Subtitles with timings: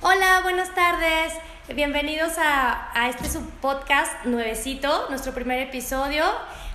[0.00, 1.32] Hola, buenas tardes.
[1.74, 6.24] Bienvenidos a, a este subpodcast nuevecito, nuestro primer episodio,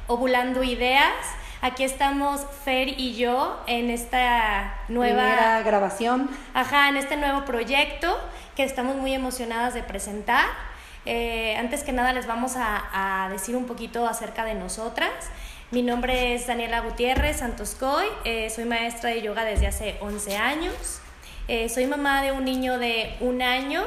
[0.08, 1.14] Ovulando Ideas.
[1.62, 6.30] Aquí estamos Fer y yo en esta nueva Primera grabación.
[6.54, 8.20] Ajá, en este nuevo proyecto
[8.58, 10.46] que estamos muy emocionadas de presentar.
[11.06, 15.12] Eh, antes que nada les vamos a, a, decir un poquito acerca de nosotras.
[15.72, 21.00] Mi nombre es Daniela Gutiérrez Santoscoy, eh, soy maestra de yoga desde hace 11 años.
[21.50, 23.84] Eh, soy mamá de un niño de un año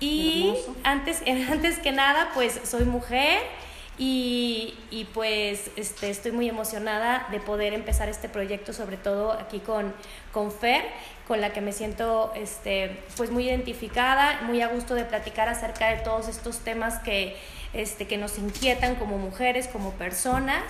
[0.00, 3.38] y antes, antes que nada pues soy mujer
[3.96, 9.58] y, y, pues este, estoy muy emocionada de poder empezar este proyecto, sobre todo aquí
[9.58, 9.94] con,
[10.32, 10.82] con Fer,
[11.28, 15.88] con la que me siento este, pues muy identificada, muy a gusto de platicar acerca
[15.88, 17.36] de todos estos temas que,
[17.74, 20.64] este, que nos inquietan como mujeres, como personas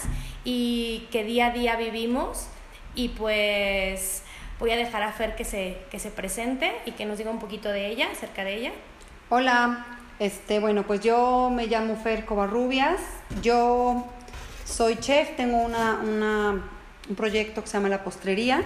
[0.44, 2.48] y que día a día vivimos.
[2.96, 4.24] Y pues
[4.60, 7.40] voy a dejar a Fer que se, que se presente y que nos diga un
[7.40, 8.72] poquito de ella, acerca de ella.
[9.30, 9.86] Hola,
[10.18, 13.00] este, bueno, pues yo me llamo Fer Covarrubias,
[13.42, 14.06] yo
[14.66, 16.62] soy chef, tengo una, una,
[17.08, 18.62] un proyecto que se llama La Postrería.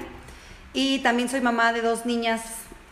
[0.73, 2.43] Y también soy mamá de dos niñas,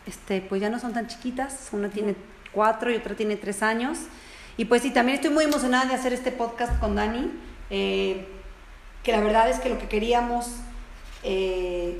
[0.07, 2.15] este, pues ya no son tan chiquitas, una tiene
[2.53, 3.97] cuatro y otra tiene tres años.
[4.55, 7.29] Y pues sí, también estoy muy emocionada de hacer este podcast con Dani,
[7.69, 8.25] eh,
[9.03, 10.47] que la verdad es que lo que queríamos
[11.23, 11.99] eh,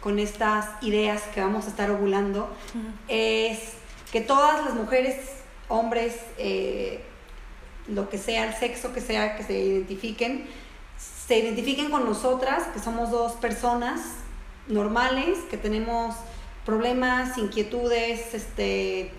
[0.00, 2.92] con estas ideas que vamos a estar ovulando uh -huh.
[3.08, 3.58] es
[4.12, 5.16] que todas las mujeres
[5.68, 7.02] hombres, eh,
[7.88, 10.46] lo que sea, el sexo que sea, que se identifiquen,
[11.26, 14.00] se identifiquen con nosotras, que somos dos personas
[14.66, 16.14] normales, que tenemos
[16.64, 19.10] problemas, inquietudes, este,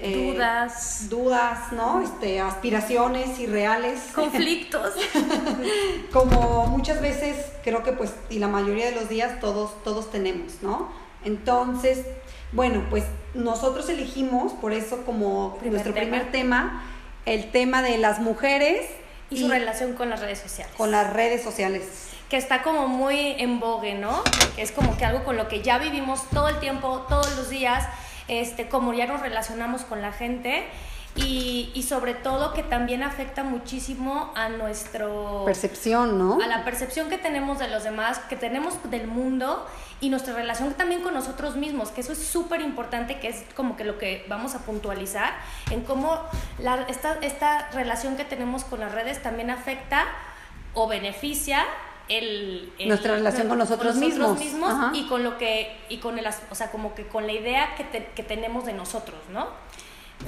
[0.00, 2.02] eh, dudas, dudas, ¿no?
[2.02, 4.92] Este, aspiraciones irreales, conflictos,
[6.12, 10.62] como muchas veces creo que pues y la mayoría de los días todos todos tenemos,
[10.62, 10.88] ¿no?
[11.24, 12.04] Entonces
[12.54, 16.06] bueno, pues nosotros elegimos, por eso como primer nuestro tema.
[16.06, 16.84] primer tema,
[17.26, 18.86] el tema de las mujeres
[19.28, 20.72] y, y, su relación con las redes sociales.
[20.76, 21.82] Con las redes sociales.
[22.30, 24.22] Que está como muy en vogue, ¿no?
[24.54, 27.50] Que es como que algo con lo que ya vivimos todo el tiempo, todos los
[27.50, 27.88] días,
[28.28, 30.64] este, como ya nos relacionamos con la gente.
[31.16, 36.42] Y, y, sobre todo que también afecta muchísimo a nuestro percepción, ¿no?
[36.42, 39.64] A la percepción que tenemos de los demás, que tenemos del mundo
[40.00, 43.76] y nuestra relación también con nosotros mismos, que eso es súper importante, que es como
[43.76, 45.34] que lo que vamos a puntualizar,
[45.70, 46.18] en cómo
[46.58, 50.06] la, esta, esta relación que tenemos con las redes también afecta
[50.74, 51.64] o beneficia
[52.08, 55.98] el, el, nuestra relación con nosotros, con nosotros mismos, mismos y con lo que y
[55.98, 59.18] con el o sea como que con la idea que, te, que tenemos de nosotros
[59.32, 59.48] no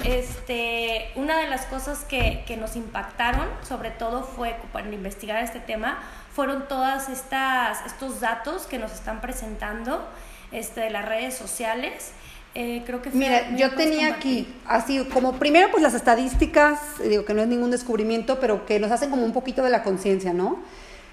[0.03, 5.59] este, una de las cosas que, que, nos impactaron, sobre todo fue para investigar este
[5.59, 5.99] tema,
[6.33, 10.07] fueron todas estas estos datos que nos están presentando
[10.51, 12.11] este, de las redes sociales.
[12.53, 17.33] Eh, creo que Mira, yo tenía aquí, así como primero pues las estadísticas, digo que
[17.33, 20.59] no es ningún descubrimiento, pero que nos hacen como un poquito de la conciencia, ¿no?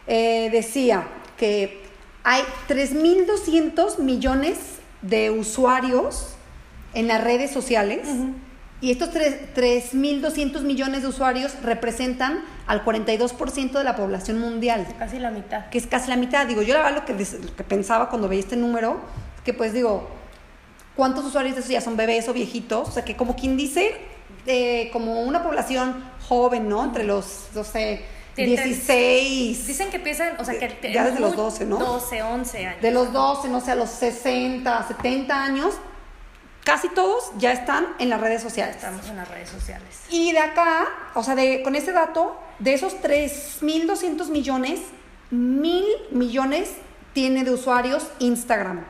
[0.06, 1.06] Eh, decía
[1.38, 1.82] que
[2.22, 4.58] hay 3.200 millones
[5.02, 6.34] de usuarios
[6.94, 8.06] en las redes sociales.
[8.08, 8.34] Uh -huh.
[8.80, 14.86] Y estos 3.200 millones de usuarios representan al 42% de la población mundial.
[14.98, 15.70] Casi la mitad.
[15.70, 16.46] Que es casi la mitad.
[16.46, 19.00] Digo, yo la verdad lo que, lo que pensaba cuando veía este número,
[19.42, 20.08] que pues digo,
[20.96, 22.88] ¿cuántos usuarios de eso ya son bebés o viejitos?
[22.88, 23.96] O sea, que como quien dice,
[24.46, 26.84] eh, como una población joven, ¿no?
[26.84, 28.04] Entre los, no sé,
[28.36, 29.66] 16.
[29.66, 30.92] Dicen que empiezan, o sea, que...
[30.92, 31.78] Ya desde los 12, ¿no?
[31.78, 32.82] 12, 11 años.
[32.82, 35.74] De los 12, no sé, a los 60, 70 años,
[36.64, 38.76] casi todos ya están en las redes sociales.
[38.76, 40.00] Estamos en las redes sociales.
[40.10, 44.80] Y de acá, o sea, de, con ese dato, de esos 3.200 millones,
[45.30, 46.70] mil millones
[47.12, 48.84] tiene de usuarios Instagram.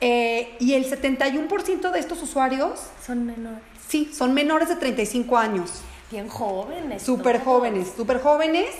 [0.00, 2.80] Eh, y el 71% de estos usuarios...
[3.04, 3.62] Son menores.
[3.88, 5.70] Sí, son menores de 35 años.
[6.10, 7.02] Bien jóvenes.
[7.02, 8.70] Súper jóvenes, súper jóvenes.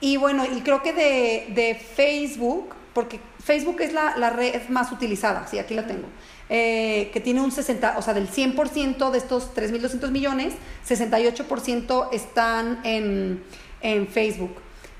[0.00, 4.92] Y bueno, y creo que de, de Facebook, porque Facebook es la, la, red más
[4.92, 6.08] utilizada, sí, aquí la tengo,
[6.48, 10.54] eh, que tiene un 60, o sea, del 100% de estos 3.200 millones,
[10.86, 13.42] 68% están en,
[13.80, 14.56] en Facebook.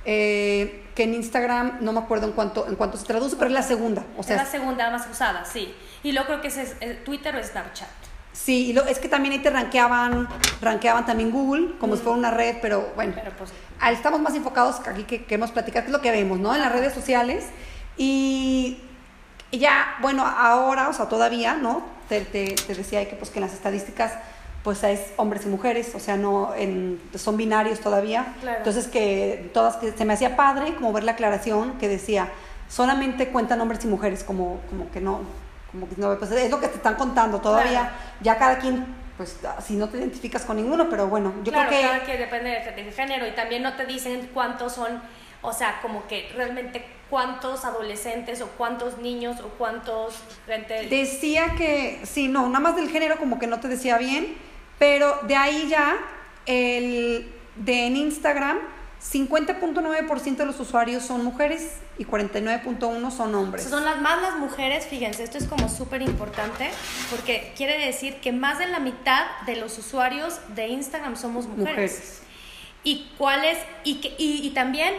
[0.06, 3.54] Eh, que en Instagram no me acuerdo en cuánto, en cuánto se traduce, pero es
[3.54, 4.04] la segunda.
[4.16, 5.74] O sea, es la segunda más usada, sí.
[6.02, 8.03] Y luego creo que es, es Twitter o Snapchat.
[8.34, 10.28] Sí, y lo, es que también ahí te rankeaban,
[10.60, 11.96] rankeaban también Google, como mm.
[11.96, 13.52] si fuera una red, pero bueno, pero pues,
[13.92, 16.52] estamos más enfocados aquí que queremos platicar, que es lo que vemos, ¿no?
[16.52, 17.46] En las redes sociales.
[17.96, 18.80] Y,
[19.52, 21.84] y ya, bueno, ahora, o sea, todavía, ¿no?
[22.08, 24.12] Te, te, te decía que, pues, que en las estadísticas
[24.64, 28.34] pues es hombres y mujeres, o sea, no en, son binarios todavía.
[28.40, 28.58] Claro.
[28.58, 32.30] Entonces que todas que se me hacía padre como ver la aclaración que decía,
[32.68, 35.20] solamente cuentan hombres y mujeres, como, como que no,
[35.74, 37.80] como que no, pues es lo que te están contando todavía.
[37.80, 37.94] Claro.
[38.20, 38.86] ya cada quien,
[39.16, 41.88] pues si no te identificas con ninguno, pero bueno, yo claro, creo que...
[41.88, 45.02] Claro, que depende del género y también no te dicen cuántos son,
[45.42, 50.14] o sea, como que realmente cuántos adolescentes o cuántos niños o cuántos
[50.46, 50.86] gente...
[50.88, 54.36] Decía que, sí, no, nada más del género como que no te decía bien,
[54.78, 55.96] pero de ahí ya,
[56.46, 58.60] el, de en Instagram,
[59.12, 63.64] 50.9% de los usuarios son mujeres y 49.1 son hombres.
[63.64, 66.70] son las más las mujeres, fíjense, esto es como súper importante
[67.10, 71.68] porque quiere decir que más de la mitad de los usuarios de Instagram somos mujeres.
[71.68, 72.22] mujeres.
[72.82, 74.94] Y cuáles, y, que, y, y también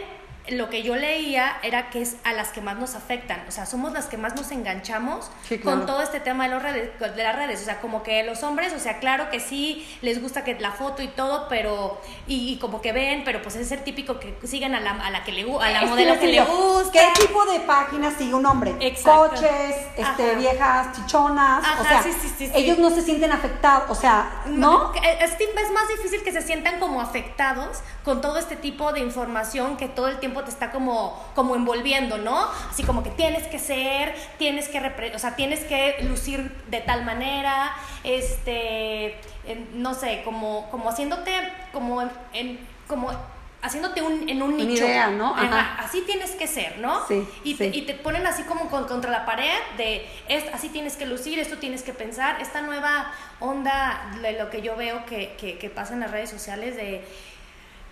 [0.48, 3.66] lo que yo leía era que es a las que más nos afectan, o sea,
[3.66, 5.30] somos las que más nos enganchamos
[5.62, 8.42] con todo este tema de, los redes, de las redes, o sea, como que los
[8.42, 12.58] hombres, o sea, claro que sí, les gusta que la foto y todo, pero, y,
[12.58, 15.32] como que ven, pero pues es el típico que siguen a la, a la que
[15.32, 16.92] le a la modelo que le gusta.
[16.92, 18.74] ¿Qué tipo de página sigue un hombre?
[19.02, 22.04] Coches, este, viejas chichonas, o sea,
[22.54, 24.92] ellos no se sienten afectados, o sea, ¿no?
[24.94, 29.76] Es, es más difícil que se sientan como afectados con todo este tipo de información
[29.76, 32.48] que todo el tiempo te está como, como envolviendo, ¿no?
[32.70, 37.04] Así como que tienes que ser, tienes que, o sea, tienes que lucir de tal
[37.04, 37.72] manera,
[38.04, 39.16] este,
[39.74, 41.32] no sé, como, como haciéndote,
[41.72, 42.02] como
[42.32, 43.10] en, como
[43.62, 44.84] haciéndote un, en un nicho.
[44.84, 45.34] idea, ¿no?
[45.78, 47.06] así tienes que ser, ¿no?
[47.06, 50.96] Sí, y, Te, y te ponen así como contra la pared de, es, así tienes
[50.96, 52.40] que lucir, esto tienes que pensar.
[52.40, 56.30] Esta nueva onda de lo que yo veo que, que, que pasa en las redes
[56.30, 57.04] sociales de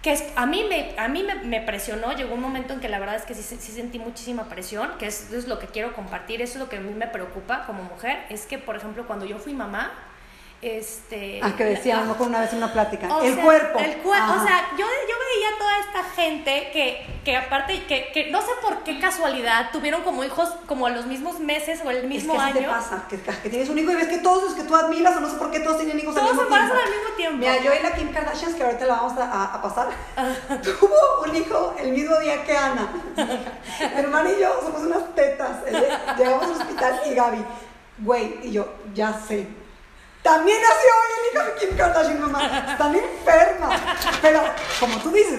[0.04, 2.98] que es, a mí, me, a mí me, presionó, llegó un momento en que la
[2.98, 6.42] verdad es que sí, sí sentí muchísima presión, que es, es, lo que quiero compartir,
[6.42, 9.24] eso es lo que a mí me preocupa como mujer, es que, por ejemplo, cuando
[9.24, 9.92] yo fui mamá,
[10.62, 13.06] este, ah, que decíamos una vez en una plática.
[13.22, 13.78] el cuerpo.
[13.78, 14.32] El cuerpo.
[14.32, 18.48] O sea, yo, yo veía toda esta gente que, que aparte, que, que no sé
[18.62, 22.38] por qué casualidad, tuvieron como hijos como a los mismos meses o el mismo es
[22.38, 22.60] que año.
[22.60, 23.04] te pasa?
[23.10, 25.28] Que, que, tienes un hijo y ves que todos los que tú admiras o no
[25.28, 26.66] sé por qué todos tienen hijos todos al mismo tiempo.
[26.66, 27.38] Todos se al mismo tiempo.
[27.38, 29.88] Mira, yo y la Kim Kardashian, que ahorita la vamos a, a pasar,
[30.62, 32.88] tuvo un hijo el mismo día que Ana.
[33.16, 35.58] Mi hermana y yo somos unas tetas.
[36.16, 37.44] Llegamos al hospital y Gaby,
[37.98, 39.46] güey, y yo, ya sé
[40.24, 42.66] también nació hoy el hijo de Kim Kardashian, mamá.
[42.72, 43.78] Están enfermas.
[44.22, 44.42] Pero,
[44.80, 45.38] como tú dices,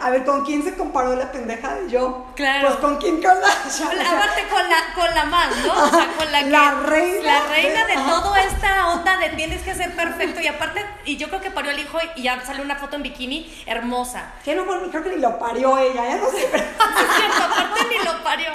[0.00, 2.26] a ver, ¿con quién se comparó la pendeja de yo?
[2.36, 2.68] Claro.
[2.68, 3.88] Pues con Kim Kardashian.
[3.88, 5.72] Aparte con la, con la más, ¿no?
[5.72, 6.50] O sea, con la que.
[6.50, 7.22] La reina.
[7.24, 10.40] La reina de, toda esta onda de tienes que ser perfecto.
[10.40, 13.02] Y aparte, y yo creo que parió el hijo y ya salió una foto en
[13.02, 14.34] bikini hermosa.
[14.44, 16.44] Que no, creo que ni lo parió ella, ya no sé.
[16.44, 18.50] es cierto, aparte ni lo parió.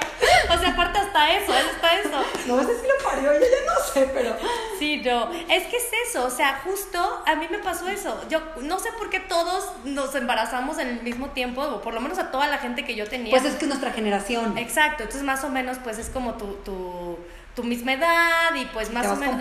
[0.54, 2.24] O sea, aparte hasta eso, hasta eso.
[2.46, 4.36] No sé si lo parió ella, ya no sé, pero.
[4.78, 5.30] Sí, no.
[5.48, 6.26] Es ¿qué es eso?
[6.26, 8.20] O sea, justo a mí me pasó eso.
[8.28, 12.00] Yo no sé por qué todos nos embarazamos en el mismo tiempo, o por lo
[12.00, 13.30] menos a toda la gente que yo tenía.
[13.30, 14.56] Pues es que es nuestra generación.
[14.58, 17.18] Exacto, entonces más o menos pues es como tu, tu,
[17.54, 19.40] tu misma edad y pues más o menos...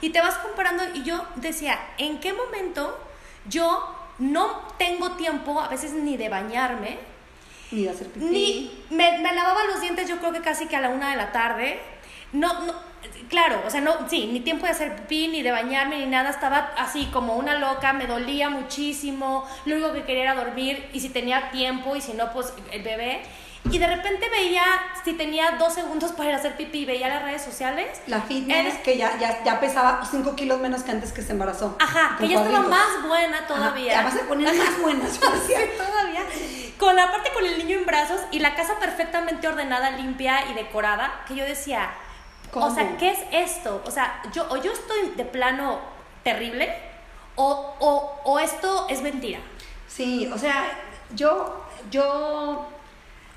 [0.00, 2.98] Y te vas comparando y yo decía, ¿en qué momento
[3.46, 6.98] yo no tengo tiempo a veces ni de bañarme?
[7.70, 8.24] Ni de hacer pipí.
[8.24, 11.16] Ni me, me lavaba los dientes yo creo que casi que a la una de
[11.16, 11.80] la tarde.
[12.32, 12.74] No, no,
[13.28, 16.30] claro, o sea, no, sí, ni tiempo de hacer pipí, ni de bañarme, ni nada,
[16.30, 21.00] estaba así como una loca, me dolía muchísimo, lo único que quería era dormir, y
[21.00, 23.22] si tenía tiempo, y si no, pues el bebé.
[23.70, 24.62] Y de repente veía,
[25.04, 28.00] si tenía dos segundos para ir a hacer pipí, veía las redes sociales.
[28.06, 31.76] La fitness, que ya, ya, ya pesaba cinco kilos menos que antes que se embarazó.
[31.78, 33.92] Ajá, que ya estaba más buena todavía.
[33.92, 36.22] ya vas a poner más buena, sí, todavía.
[36.78, 40.54] Con la parte con el niño en brazos y la casa perfectamente ordenada, limpia y
[40.54, 41.90] decorada, que yo decía,
[42.52, 43.82] o sea, ¿qué es esto?
[43.86, 45.78] O sea, yo, o yo estoy de plano
[46.22, 46.68] terrible
[47.36, 49.38] o, o, o esto es mentira.
[49.88, 50.66] Sí, o sea,
[51.14, 52.66] yo, yo,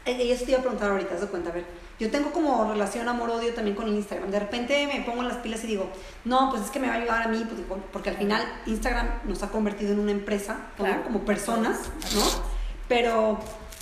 [0.05, 1.65] eh, eso te iba a preguntar ahorita, se cuenta, a ver,
[1.99, 4.29] yo tengo como relación amor-odio también con Instagram.
[4.29, 5.89] De repente me pongo en las pilas y digo,
[6.25, 9.21] no, pues es que me va a ayudar a mí, pues, porque al final Instagram
[9.25, 10.57] nos ha convertido en una empresa,
[11.05, 11.79] como personas,
[12.15, 12.21] ¿no?
[12.87, 13.39] Pero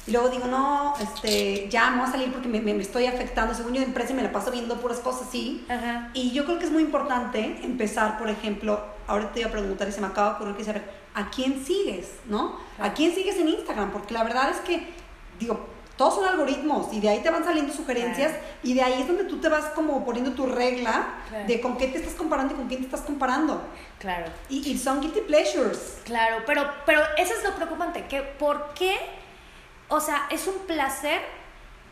[0.08, 3.53] y luego digo, no, este, ya me voy a salir porque me, me, estoy afectando.
[3.53, 5.65] Según yo de empresa me la paso viendo puras cosas así.
[6.13, 9.88] Y yo creo que es muy importante empezar, por ejemplo, ahorita te iba a preguntar
[9.88, 12.13] y se me acaba de ocurrir que saber, ¿a quién sigues?
[12.25, 12.58] ¿No?
[12.79, 13.91] ¿A quién sigues en Instagram?
[13.91, 14.88] Porque la verdad es que,
[15.39, 15.67] digo,
[15.98, 19.25] todos son algoritmos y de ahí te van saliendo sugerencias y de ahí es donde
[19.25, 21.10] tú te vas como poniendo tu regla
[21.46, 23.62] de con qué te estás comparando y con quién te estás comparando.
[24.00, 24.25] Claro.
[24.50, 26.00] Y, y son guilty pleasures.
[26.05, 28.98] Claro, pero, pero eso es lo preocupante, que ¿por qué?
[29.91, 31.21] O sea, es un placer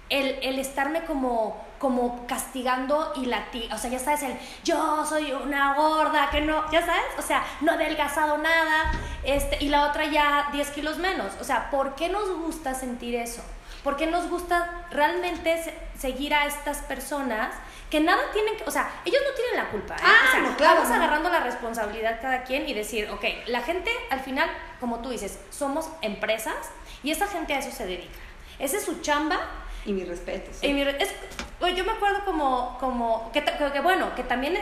[0.10, 5.76] el, estarme como, como castigando y latir, o sea, ya sabes, el yo soy una
[5.76, 8.92] gorda, que no, ya sabes, o sea, no he adelgazado nada,
[9.24, 13.16] este, y la otra ya 10 kilos menos, o sea, ¿por qué nos gusta sentir
[13.16, 13.44] eso?
[13.84, 15.62] ¿Por qué nos gusta realmente
[15.98, 17.54] seguir a estas personas
[17.90, 19.96] que nada tienen que, o sea, ellos no tienen la culpa.
[19.96, 20.02] ¿eh?
[20.04, 20.96] Ah, o sea, no, claro, vamos no.
[20.96, 25.40] agarrando la responsabilidad cada quien y decir, ok, la gente al final, como tú dices,
[25.50, 26.56] somos empresas
[27.04, 28.20] y esa gente a eso se dedica.
[28.60, 29.40] Esa es su chamba.
[29.86, 30.52] Y mi respeto.
[30.54, 30.68] sí.
[30.68, 31.16] Y mi es-
[31.60, 34.58] bueno, yo me acuerdo como, como que, que- que bueno, que también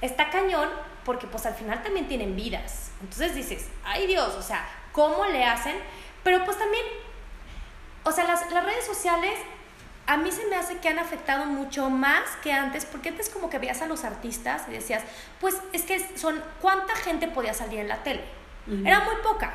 [0.00, 0.70] está cañón
[1.04, 2.92] porque pues al final también tienen vidas.
[3.02, 5.76] Entonces dices, ay Dios, o sea, ¿cómo le hacen?
[6.22, 6.84] Pero pues también,
[8.04, 9.34] o sea, las, las redes sociales
[10.12, 13.48] a mí se me hace que han afectado mucho más que antes, porque antes como
[13.48, 15.02] que veías a los artistas y decías,
[15.40, 18.24] pues es que son, ¿cuánta gente podía salir en la tele?
[18.84, 19.54] Era muy poca.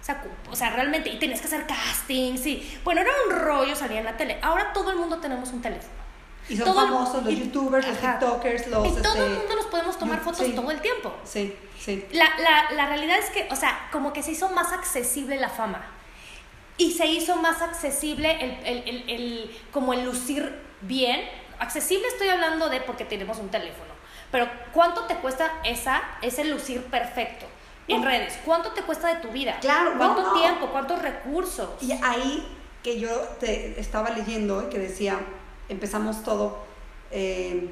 [0.00, 3.76] O sea, o sea, realmente, y tenías que hacer castings, y bueno, era un rollo
[3.76, 4.38] salir en la tele.
[4.40, 5.92] Ahora todo el mundo tenemos un teléfono.
[6.48, 8.18] Y son todo el- famosos los y- youtubers, los ajá.
[8.18, 8.86] tiktokers, los...
[8.88, 10.52] y todo el este, mundo nos podemos tomar fotos sí.
[10.52, 11.12] todo el tiempo.
[11.24, 12.06] Sí, sí.
[12.12, 15.50] La, la, la realidad es que, o sea, como que se hizo más accesible la
[15.50, 15.84] fama.
[16.80, 21.20] Y se hizo más accesible el, el, el, el- como el lucir bien.
[21.58, 23.90] Accesible estoy hablando de porque tenemos un teléfono.
[24.32, 27.46] Pero ¿cuánto te cuesta esa, ese lucir perfecto
[27.88, 28.06] en No.
[28.08, 28.38] redes?
[28.44, 29.58] ¿Cuánto te cuesta de tu vida?
[29.60, 30.32] Claro, no, ¿Cuánto no.
[30.40, 30.68] tiempo?
[30.68, 31.68] ¿Cuántos recursos?
[31.82, 32.46] Y ahí
[32.82, 33.10] que yo
[33.40, 35.18] te estaba leyendo y que decía,
[35.68, 36.64] empezamos todo,
[37.10, 37.68] eh,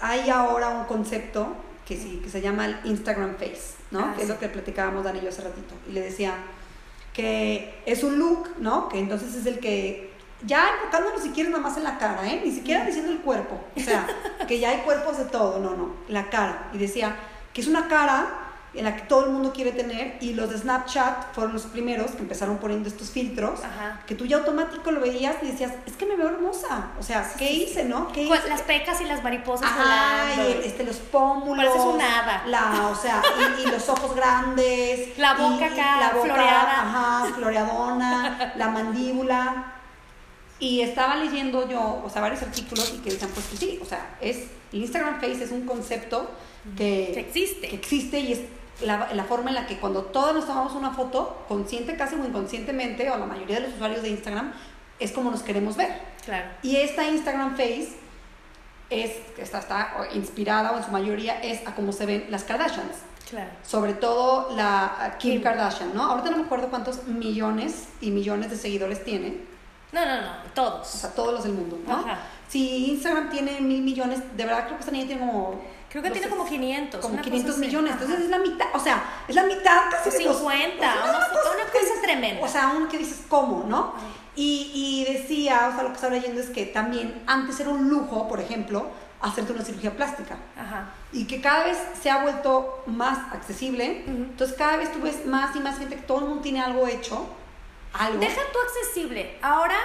[0.00, 1.54] hay ahora un concepto
[1.86, 4.00] que, sí, que se llama el Instagram Face, ¿no?
[4.00, 4.32] Ah, que es sí.
[4.32, 5.74] lo que platicábamos Dani y yo hace ratito.
[5.88, 6.34] Y le decía
[7.16, 8.90] que es un look, ¿no?
[8.90, 10.12] Que entonces es el que,
[10.44, 12.42] ya enfocándonos si quieres nada más en la cara, ¿eh?
[12.44, 13.58] Ni siquiera diciendo el cuerpo.
[13.74, 14.06] O sea,
[14.46, 16.68] que ya hay cuerpos de todo, no, no, la cara.
[16.74, 17.16] Y decía
[17.54, 18.45] que es una cara
[18.78, 22.12] en la que todo el mundo quiere tener y los de Snapchat fueron los primeros
[22.12, 24.02] que empezaron poniendo estos filtros Ajá.
[24.06, 26.90] que tú ya automático lo veías y decías, es que me veo hermosa.
[26.98, 28.12] O sea, ¿qué hice, no?
[28.12, 28.48] ¿Qué hice?
[28.48, 30.60] Las pecas y las mariposas Ajá, volando.
[30.60, 31.66] y este, los pómulos.
[31.66, 32.44] Pareces un hada.
[32.46, 33.22] La, o sea,
[33.58, 35.16] y, y los ojos grandes.
[35.18, 36.80] La boca y- y acá, la boca, floreada.
[36.82, 39.72] Ajá, floreadona, la mandíbula.
[40.58, 43.84] Y estaba leyendo yo, o sea, varios artículos y que decían, pues que sí, o
[43.84, 46.30] sea, es, Instagram Face es un concepto
[46.76, 47.68] que, Que existe.
[47.68, 48.40] que existe y es
[48.82, 52.24] la, la forma en la que cuando todos nos tomamos una foto, consciente casi o
[52.24, 54.52] inconscientemente, o la mayoría de los usuarios de Instagram,
[54.98, 56.00] es como nos queremos ver.
[56.24, 56.46] Claro.
[56.62, 57.96] Y esta Instagram Face
[58.90, 62.96] es, está, está inspirada o en su mayoría es a cómo se ven las Kardashians.
[63.28, 63.50] Claro.
[63.64, 65.42] Sobre todo la Kim, Kim.
[65.42, 66.02] Kardashian, ¿no?
[66.04, 69.38] Ahorita no me acuerdo cuántos millones y millones de seguidores tiene,
[69.92, 70.86] No, no, no, o todos.
[70.86, 71.94] sea, todos los del mundo, ¿no?
[71.96, 72.18] Ajá.
[72.48, 75.60] Si Instagram tiene mil millones, de verdad creo que esta niña tiene como...
[76.00, 77.00] Creo que no tiene sé, como 500.
[77.00, 77.66] Como una 500 cosa así.
[77.66, 80.92] millones, entonces es la mitad, o sea, es la mitad casi de los- 50, o
[80.92, 82.44] sea, una cosa- una que cosa dices- tremenda.
[82.44, 83.94] O sea, uno que dices, ¿cómo, no?
[84.34, 87.88] Y, y decía, o sea, lo que estaba leyendo es que también antes era un
[87.88, 88.86] lujo, por ejemplo,
[89.22, 90.36] hacerte una cirugía plástica.
[90.58, 90.90] Ajá.
[91.12, 94.04] Y que cada vez se ha vuelto más accesible.
[94.06, 96.86] Entonces, cada vez tú ves más y más gente que todo el mundo tiene algo
[96.86, 97.26] hecho.
[97.94, 98.18] Algo.
[98.18, 99.38] Deja tú accesible.
[99.40, 99.76] Ahora,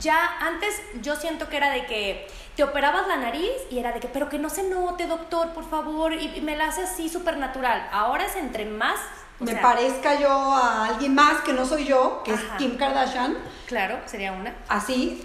[0.00, 2.26] ya antes yo siento que era de que
[2.60, 5.64] te operabas la nariz y era de que, pero que no se note, doctor, por
[5.64, 7.88] favor, y, y me la hace así súper natural.
[7.90, 9.00] Ahora es entre más.
[9.38, 12.42] me sea, parezca yo a alguien más que no soy yo, que Ajá.
[12.42, 13.38] es Kim Kardashian.
[13.64, 14.54] Claro, sería una.
[14.68, 15.24] así,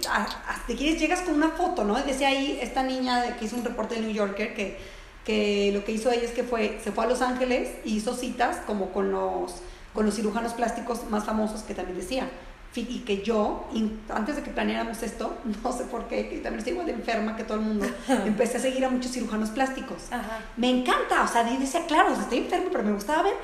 [0.66, 1.96] te quieres, llegas con una foto, ¿no?
[2.02, 4.78] Decía ahí esta niña que hizo un reporte del New Yorker que,
[5.22, 8.14] que lo que hizo ella es que fue, se fue a Los Ángeles y hizo
[8.14, 9.56] citas como con los,
[9.92, 12.30] con los cirujanos plásticos más famosos que también decía.
[12.74, 13.66] Y que yo,
[14.10, 17.34] antes de que planeáramos esto, no sé por qué, que también estoy igual de enferma
[17.36, 17.86] que todo el mundo,
[18.26, 20.04] empecé a seguir a muchos cirujanos plásticos.
[20.10, 20.40] Ajá.
[20.58, 23.34] Me encanta, o sea, decía, claro, o sea, estoy enferma, pero me gustaba ver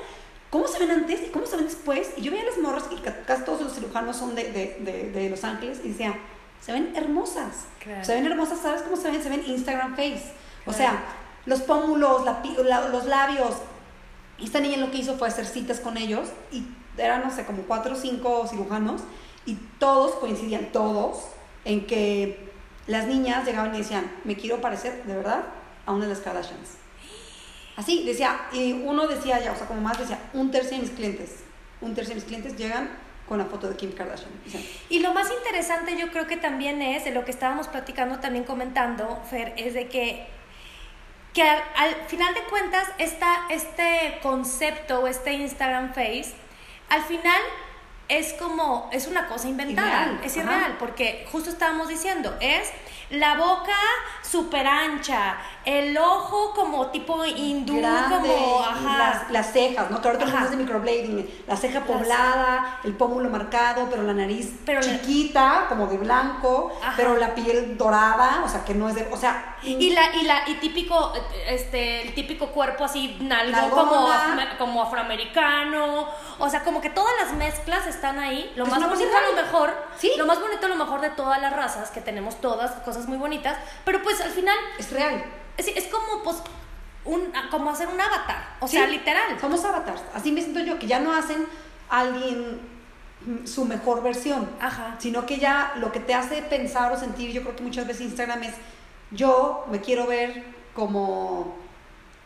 [0.51, 2.11] cómo se ven antes y cómo se ven después.
[2.15, 5.11] Y yo veía las morras, y ca- casi todos los cirujanos son de, de, de,
[5.11, 6.13] de Los Ángeles, y decía,
[6.61, 7.65] se ven hermosas.
[7.83, 8.05] Claro.
[8.05, 9.23] Se ven hermosas, ¿sabes cómo se ven?
[9.23, 10.31] Se ven Instagram face.
[10.67, 10.77] O Claro.
[10.77, 11.03] sea,
[11.47, 13.55] los pómulos, la- los labios.
[14.37, 16.65] Y esta niña lo que hizo fue hacer citas con ellos, y
[16.97, 19.01] eran, no sé, como cuatro o cinco cirujanos,
[19.45, 21.25] y todos coincidían, todos,
[21.65, 22.51] en que
[22.87, 25.43] las niñas llegaban y decían, me quiero parecer, de verdad,
[25.85, 26.77] a una de las Kardashians.
[27.75, 30.91] Así, decía, y uno decía ya, o sea, como más decía, un tercio de mis
[30.91, 31.43] clientes,
[31.81, 32.89] un tercio de mis clientes llegan
[33.27, 34.31] con la foto de Kim Kardashian.
[34.89, 38.43] Y lo más interesante yo creo que también es, de lo que estábamos platicando, también
[38.43, 40.27] comentando, Fer, es de que,
[41.33, 46.33] que al, al final de cuentas esta, este concepto o este Instagram Face,
[46.89, 47.41] al final
[48.09, 50.43] es como, es una cosa inventada, Irreal, es ajá.
[50.43, 52.69] irreal, porque justo estábamos diciendo, es
[53.09, 53.77] la boca
[54.21, 58.97] súper ancha, el ojo como tipo hindú, grande, como, ajá.
[58.97, 60.01] las, las cejas, ¿no?
[60.01, 64.81] Que ahora tenemos de microblading, la ceja poblada, el pómulo marcado, pero la nariz Pero
[64.81, 66.93] la- chiquita, como de blanco, Ajá.
[66.97, 70.23] pero la piel dorada, o sea, que no es de, o sea, Y la, y
[70.23, 71.13] la, y típico,
[71.47, 73.69] este, el típico cuerpo así, Nalgona.
[73.69, 74.07] como,
[74.57, 76.07] como afroamericano.
[76.39, 78.51] O sea, como que todas las mezclas están ahí.
[78.55, 80.11] Lo más bonito a lo mejor, Sí.
[80.17, 83.17] lo más bonito a lo mejor de todas las razas, que tenemos todas cosas muy
[83.17, 85.23] bonitas, pero pues al final Es real.
[85.57, 86.37] Es, es como pues
[87.05, 89.39] un, como hacer un avatar, o Sí, sea, literal.
[89.39, 90.01] Somos avatars.
[90.13, 91.45] Así me siento yo, que ya no hacen
[91.89, 92.59] a alguien
[93.25, 94.49] mm, su mejor versión.
[94.59, 94.95] Ajá.
[94.99, 98.03] Sino que ya lo que te hace pensar o sentir, yo creo que muchas veces
[98.03, 98.55] Instagram es,
[99.11, 100.43] yo me quiero ver
[100.73, 101.55] como,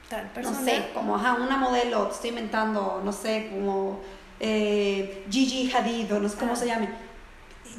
[0.09, 0.57] Tal persona.
[0.59, 3.99] no sé, como ajá, una modelo, te estoy inventando, no sé, como
[4.39, 6.55] eh, Gigi Hadid o no sé cómo Ah.
[6.55, 7.06] se llame.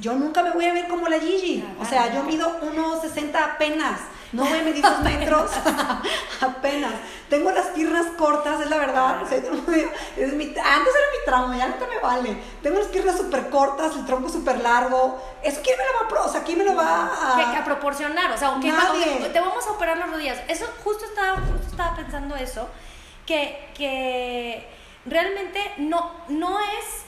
[0.00, 1.64] Yo nunca me voy a ver como la Gigi.
[1.80, 4.00] O sea, yo mido 1,60 apenas.
[4.30, 5.50] No voy a medir dos metros
[6.40, 6.92] apenas.
[7.30, 9.22] Tengo las piernas cortas, es la verdad.
[9.22, 9.88] O sea, yo no me-
[10.22, 10.58] es mi- antes
[10.94, 12.36] era mi trauma, ya no me vale.
[12.62, 15.18] Tengo las piernas súper cortas, el tronco súper largo.
[15.42, 16.24] ¿Eso quién me lo va a pro?
[16.26, 17.58] O sea, ¿quién me lo va a...?
[17.58, 19.30] a proporcionar, o sea, aunque Nadie.
[19.32, 20.38] te vamos a operar las rodillas.
[20.48, 22.68] Eso justo estaba, justo estaba pensando eso,
[23.26, 24.68] que, que
[25.06, 27.02] realmente no, no es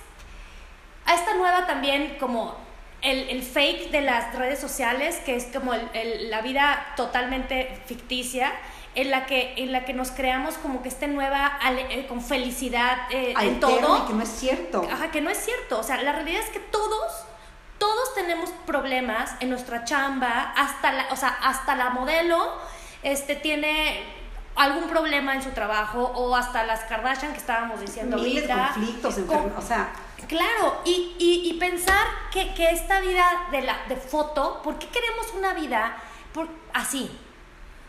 [1.06, 2.56] a esta nueva también como
[3.02, 7.80] el, el fake de las redes sociales, que es como el- el- la vida totalmente
[7.86, 8.52] ficticia.
[8.96, 12.98] En la, que, en la que nos creamos como que esta nueva eh, con felicidad
[13.12, 14.84] eh, en todo que no es cierto.
[14.92, 15.78] Ajá, que no es cierto.
[15.78, 17.12] O sea, la realidad es que todos,
[17.78, 22.52] todos tenemos problemas en nuestra chamba, hasta la, o sea, hasta la modelo
[23.04, 24.02] este, tiene
[24.62, 28.72] algún problema en su trabajo, o hasta las Kardashian que estábamos diciendo Miles ahorita.
[28.74, 29.90] conflictos, Con- o sea...
[30.28, 34.86] Claro, y, y, y pensar que, que esta vida de, la, de foto, ¿por qué
[34.88, 35.96] queremos una vida
[36.34, 37.10] por, así?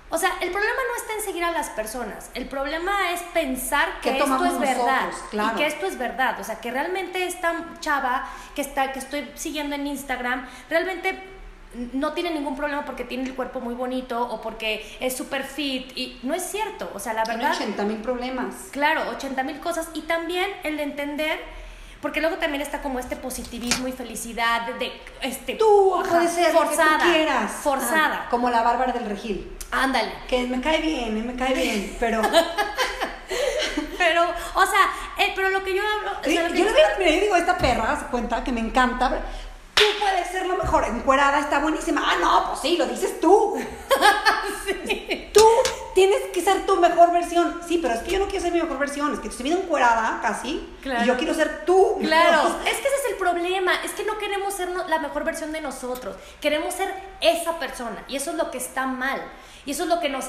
[0.09, 3.99] O sea, el problema no está en seguir a las personas, el problema es pensar
[4.01, 5.09] que ¿Qué esto es verdad?
[5.29, 5.51] Claro.
[5.53, 9.29] y que esto es verdad, o sea, que realmente esta chava que está que estoy
[9.35, 11.21] siguiendo en Instagram realmente
[11.93, 15.91] no tiene ningún problema porque tiene el cuerpo muy bonito o porque es super fit
[15.95, 18.55] y no es cierto, o sea, la Tiene verdad 80 mil problemas.
[18.71, 19.89] Claro, 80 mil cosas.
[19.93, 21.39] Y también el de entender,
[22.01, 26.31] porque luego también está como este positivismo y felicidad de, de, este Tú ajá, puedes
[26.31, 27.51] ser forzada, lo que tú quieras.
[27.51, 28.23] Forzada.
[28.25, 29.55] Ah, como la Bárbara del Regil.
[29.71, 30.11] Ándale.
[30.27, 32.21] Que me cae bien, eh, me cae bien, pero...
[33.97, 34.23] Pero,
[34.55, 36.19] o sea, eh, pero lo que yo hablo.
[36.19, 39.21] o sea, lo que yo yo digo, esta perra, se cuenta que me encanta.
[39.73, 42.03] Tú puedes ser lo mejor, encuerada está buenísima.
[42.05, 43.57] Ah, no, pues sí, lo dices tú.
[45.33, 45.45] Tú
[45.93, 47.61] tienes que ser tu mejor versión.
[47.67, 49.63] Sí, pero es que yo no quiero ser mi mejor versión, es que estoy viendo
[49.63, 50.67] encuerada casi.
[50.81, 51.03] Claro.
[51.03, 51.97] Y yo quiero ser tú.
[51.99, 55.51] Claro, es que ese es el problema, es que no queremos ser la mejor versión
[55.51, 59.21] de nosotros, queremos ser esa persona y eso es lo que está mal
[59.65, 60.25] y eso es lo que nos,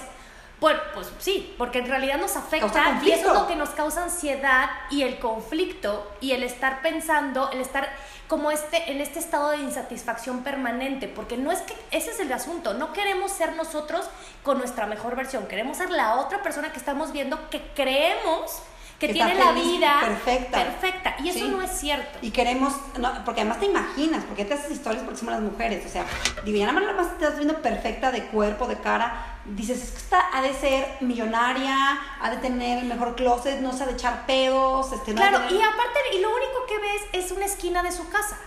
[0.62, 4.04] pues, pues sí, porque en realidad nos afecta y eso es lo que nos causa
[4.04, 7.92] ansiedad y el conflicto y el estar pensando, el estar
[8.28, 12.32] como este, en este estado de insatisfacción permanente, porque no es que, ese es el
[12.32, 14.08] asunto, no queremos ser nosotros
[14.44, 18.62] con nuestra mejor versión, queremos ser la otra persona que estamos viendo que creemos
[19.00, 20.62] que, Que tiene la vida perfecta.
[20.62, 21.16] perfecta.
[21.24, 21.48] Y eso Sí.
[21.48, 22.20] no es cierto.
[22.22, 25.84] Y queremos, no, porque además te imaginas, porque te haces historias porque somos las mujeres,
[25.84, 26.06] o sea,
[26.46, 30.54] nada más estás viendo perfecta de cuerpo, de cara, dices, es que esta ha de
[30.54, 31.76] ser millonaria,
[32.20, 35.38] ha de tener el mejor closet, no se ha de echar pedos, este, no Claro,
[35.38, 38.38] tener- y aparte, y lo único que ves es una esquina de su casa.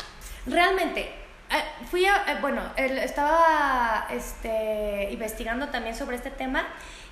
[0.46, 1.02] Realmente,
[1.50, 6.66] eh, fui a, eh, bueno, estaba este, investigando también sobre este tema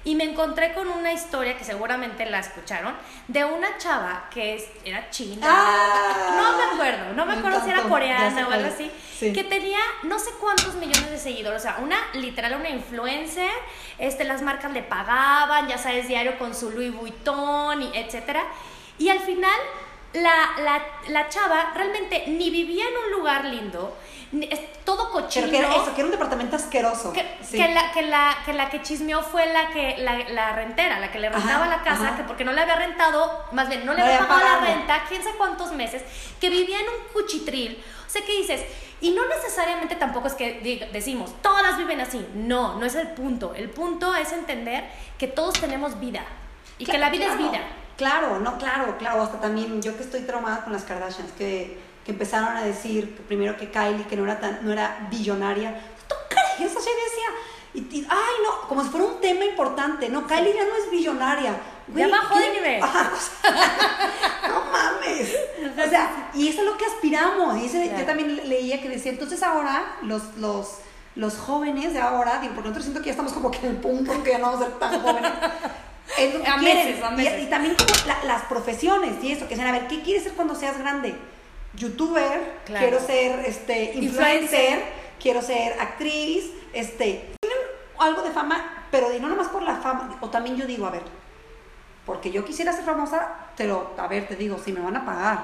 [0.05, 2.93] y me encontré con una historia que seguramente la escucharon,
[3.29, 7.61] de una chava que es, era china, Ah, no me acuerdo, no me, me acuerdo
[7.63, 9.31] si era coreana o algo así, Sí.
[9.31, 13.51] que tenía no sé cuántos millones de seguidores, o sea, una literal, una influencer,
[13.97, 18.43] este, las marcas le pagaban, ya sabes, diario con su Louis Vuitton, y etcétera,
[18.97, 19.57] y al final
[20.13, 23.97] la, la, la chava realmente ni vivía en un lugar lindo,
[24.83, 25.47] todo cochino.
[25.47, 27.13] Pero que era eso, que era un departamento asqueroso.
[27.13, 27.57] Que, Sí.
[27.57, 31.11] que la, que, la, que la que chismeó fue la que la, la rentera, la
[31.11, 32.17] que le rentaba Ajá, la casa, ajá.
[32.17, 35.03] que porque no le había rentado, más bien no le No había pagado la renta,
[35.07, 36.01] quién sabe cuántos meses,
[36.39, 37.83] que vivía en un cuchitril.
[38.07, 38.61] O sea, que dices,
[39.01, 42.25] y no necesariamente tampoco es que diga- decimos, todas viven así.
[42.35, 43.53] No, no es el punto.
[43.55, 44.83] El punto es entender
[45.17, 46.23] que todos tenemos vida
[46.77, 47.59] y que la vida es vida.
[47.97, 49.21] Claro, no, claro, claro.
[49.23, 53.21] Hasta también yo que estoy traumada con las Kardashians, que, que empezaron a decir que
[53.23, 55.79] primero que Kylie, que no era, tan, no era billonaria.
[56.07, 56.73] ¿Tú crees?
[56.73, 56.85] Decía,
[57.75, 60.09] y, y- ay, no, como si fuera un tema importante.
[60.09, 61.55] No, Kylie ya no es billonaria.
[61.95, 62.81] Ya bajó de nivel.
[62.81, 65.35] Ajá, o sea, no mames.
[65.85, 67.57] O sea, y eso es lo que aspiramos.
[67.61, 67.99] Y ese- Claro.
[67.99, 70.77] yo también le- leía que decía, entonces ahora los, los,
[71.15, 73.77] los jóvenes de ahora, digo, porque nosotros siento que ya estamos como que en el
[73.77, 75.31] punto que ya no vamos a ser tan jóvenes.
[76.17, 76.87] Es lo que A quieren.
[76.87, 77.43] meses, a Y- meses.
[77.43, 77.75] Y, también
[78.07, 81.15] la- las profesiones y eso, que dicen, a ver, ¿qué quieres ser cuando seas grande?
[81.75, 82.85] Youtuber, Claro.
[82.87, 84.83] quiero ser este, influencer, Influencer.
[85.19, 87.57] quiero ser actriz, este, tienen
[87.99, 91.01] algo de fama, pero no nomás por la fama, o también yo digo, a ver,
[92.05, 95.39] porque yo quisiera ser famosa, pero a ver, te digo, si me van a pagar,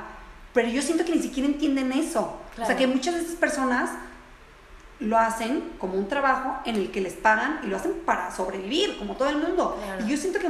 [0.53, 2.37] pero yo siento que ni siquiera entienden eso.
[2.61, 3.89] O sea, que muchas de esas personas
[4.99, 8.97] lo hacen como un trabajo en el que les pagan y lo hacen para sobrevivir,
[8.97, 9.79] como todo el mundo.
[10.05, 10.47] Y yo siento que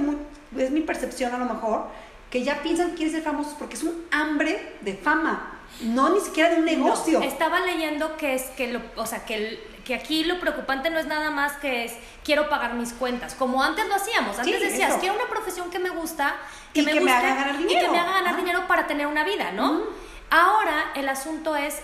[0.63, 1.87] es mi percepción a lo mejor,
[2.29, 6.19] que ya piensan que quieren ser famosos porque es un hambre de fama, no ni
[6.19, 7.21] siquiera de un negocio.
[7.21, 11.05] estaba leyendo que es que lo, o sea, que, que aquí lo preocupante no es
[11.05, 14.37] nada más que es quiero pagar mis cuentas, como antes lo hacíamos.
[14.37, 16.35] Antes decías, quiero una profesión que me gusta,
[16.73, 17.79] que me que me haga ganar dinero.
[17.79, 19.81] Y que me haga ganar dinero para tener una vida, ¿no?
[20.29, 21.79] Ahora el asunto es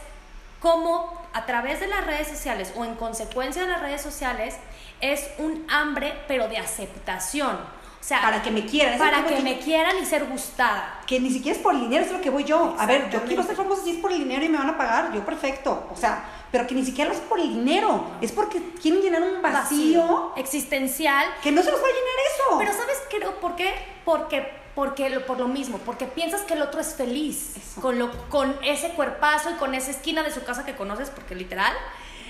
[0.60, 4.56] cómo a través de las redes sociales o en consecuencia de las redes sociales
[5.02, 7.58] es un hambre pero de aceptación.
[7.58, 8.98] O sea, para que me quieran.
[8.98, 11.02] Para que, me quieran y ser gustada.
[11.06, 12.76] Que ni siquiera es por el dinero, es lo que voy yo.
[12.80, 14.78] A ver, yo quiero ser famosa si es por el dinero y me van a
[14.78, 15.90] pagar, yo perfecto.
[15.92, 19.42] O sea, pero que ni siquiera es por el dinero, es porque quieren llenar un
[19.42, 21.28] vacío, existencial.
[21.44, 22.58] Que no se los va a llenar eso.
[22.60, 23.20] Pero ¿sabes qué?
[23.42, 23.74] ¿Por qué?
[24.06, 28.56] Porque porque por lo mismo, porque piensas que el otro es feliz con, lo, con
[28.64, 31.74] ese cuerpazo y con esa esquina de su casa que conoces, porque literal,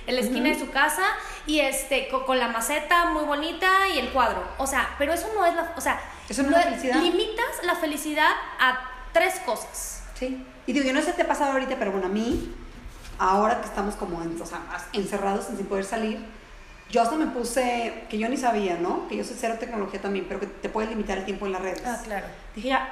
[0.06, 1.04] en la esquina de su casa
[1.48, 4.44] y este con, la maceta muy bonita y el cuadro.
[4.60, 7.02] O sea, pero eso no es la, o sea, eso no es la felicidad.
[7.02, 10.04] Limitas la felicidad a tres cosas.
[10.14, 10.46] Sí.
[10.68, 12.54] Y digo, yo no sé si te ha pasado ahorita, pero bueno, a mí
[13.18, 14.62] ahora que estamos como en, o sea,
[14.94, 16.20] encerrados sin poder salir,
[16.96, 19.06] yo hasta me puse, que yo ni sabía, ¿no?
[19.10, 21.62] Que yo soy cero tecnología también, pero que te puedes limitar el tiempo en las
[21.62, 21.84] redes.
[21.86, 22.26] Ah, claro.
[22.56, 22.90] Dije, ya,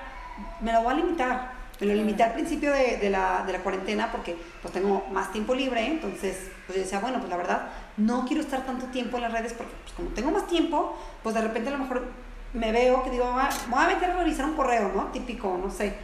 [0.59, 1.53] me lo voy a limitar.
[1.79, 5.31] Me lo limité al principio de, de, la, de, la, cuarentena porque pues tengo más
[5.31, 9.15] tiempo libre, entonces pues yo decía, bueno, pues la verdad, no quiero estar tanto tiempo
[9.17, 12.03] en las redes porque pues como tengo más tiempo, pues de repente a lo mejor
[12.53, 15.05] me veo que digo, ah, me voy a meter a revisar un correo, ¿no?
[15.13, 15.95] Típico, no sé.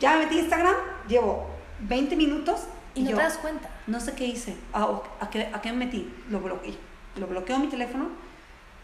[0.00, 0.74] Ya me metí a Instagram,
[1.06, 1.46] llevo
[1.82, 2.64] 20 minutos.
[2.96, 3.70] Y, no te das cuenta.
[3.86, 4.56] No sé qué hice.
[4.72, 6.12] Ah, ¿a, qué, ¿A qué me metí?
[6.30, 8.08] Lo bloqueé lo bloqueo mi teléfono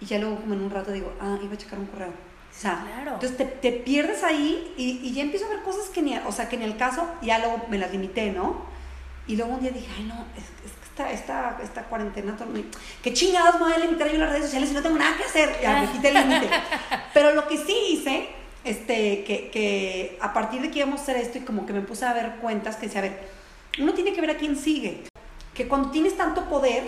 [0.01, 2.09] y ya luego como en un rato digo, ah, iba a checar un correo.
[2.09, 6.01] O sea, entonces te, te, pierdes ahí y, y, ya empiezo a ver cosas que
[6.03, 8.65] ni, o sea, que en el caso ya luego me las limité, ¿no?
[9.27, 12.37] Y luego un día dije, ay, no, es, es que esta, esta, esta cuarentena,
[13.03, 15.25] qué chingados me voy a limitar yo las redes sociales si no tengo nada que
[15.25, 15.59] hacer.
[15.61, 16.49] Ya me quité el límite.
[17.15, 18.29] Pero lo que sí hice,
[18.63, 21.81] este, que, que a partir de que íbamos a hacer esto y como que me
[21.81, 23.29] puse a ver cuentas que decía, a ver,
[23.81, 25.03] uno tiene que ver a quién sigue.
[25.55, 26.85] Que cuando tienes tanto poder,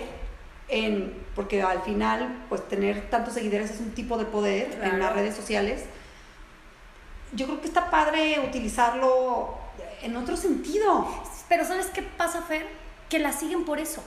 [0.69, 5.13] en, porque al final, pues tener tantos seguidores es un tipo de poder en las
[5.13, 5.85] redes sociales.
[7.33, 9.57] Yo creo que está padre utilizarlo
[10.01, 11.07] en otro sentido.
[11.49, 12.67] Pero ¿sabes qué pasa, Fer?
[13.09, 14.03] Que la siguen por eso.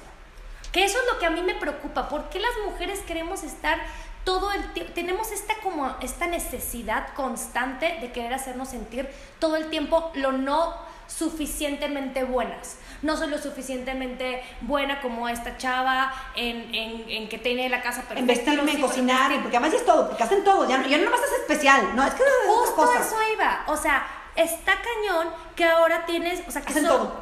[0.73, 2.09] Que eso es lo que a mí me preocupa.
[2.09, 3.79] ¿Por qué las mujeres queremos estar
[4.25, 4.93] todo el tiempo?
[4.95, 10.75] Tenemos esta como esta necesidad constante de querer hacernos sentir todo el tiempo lo no
[11.11, 17.69] suficientemente buenas no soy lo suficientemente buena como esta chava en, en, en que tiene
[17.69, 18.21] la casa perfecta.
[18.21, 21.21] En vestirme, en cocinar, porque además es todo, porque hacen todo, ya, ya no más
[21.21, 26.43] es especial, no, es que Justo eso iba, o sea, está cañón que ahora tienes,
[26.47, 27.13] o sea, que hacen todo.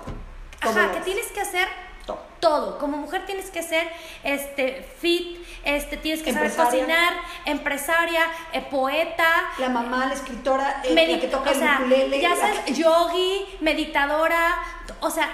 [0.61, 1.69] Ajá, que tienes que hacer
[2.05, 2.21] todo.
[2.41, 2.79] todo.
[2.79, 3.89] Como mujer tienes que ser
[4.25, 9.27] este, fit, este, tienes que saber cocinar, empresaria, eh, poeta.
[9.59, 14.63] La mamá, la escritora, eh, la que toca o sea, el Ya sabes, yogi, meditadora,
[15.01, 15.29] o sea,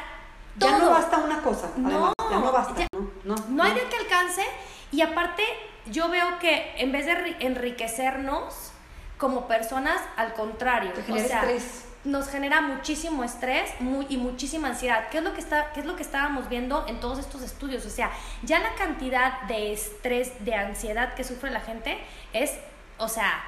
[0.57, 2.87] ya no basta una cosa, además, ya no basta.
[3.25, 4.45] no, no, hay de que alcance.
[4.93, 5.43] Y aparte
[5.87, 8.73] yo veo que en vez de enriquecernos
[9.19, 11.45] como personas, al contrario, o sea,
[12.05, 13.71] nos genera muchísimo estrés
[14.09, 15.09] y muchísima ansiedad.
[15.11, 17.87] ¿Qué es, lo que está, ¿Qué es lo que estábamos viendo en todos estos estudios?
[17.87, 18.11] O sea,
[18.43, 21.99] ya la cantidad de estrés, de ansiedad que sufre la gente
[22.33, 22.53] es,
[22.99, 23.43] o sea,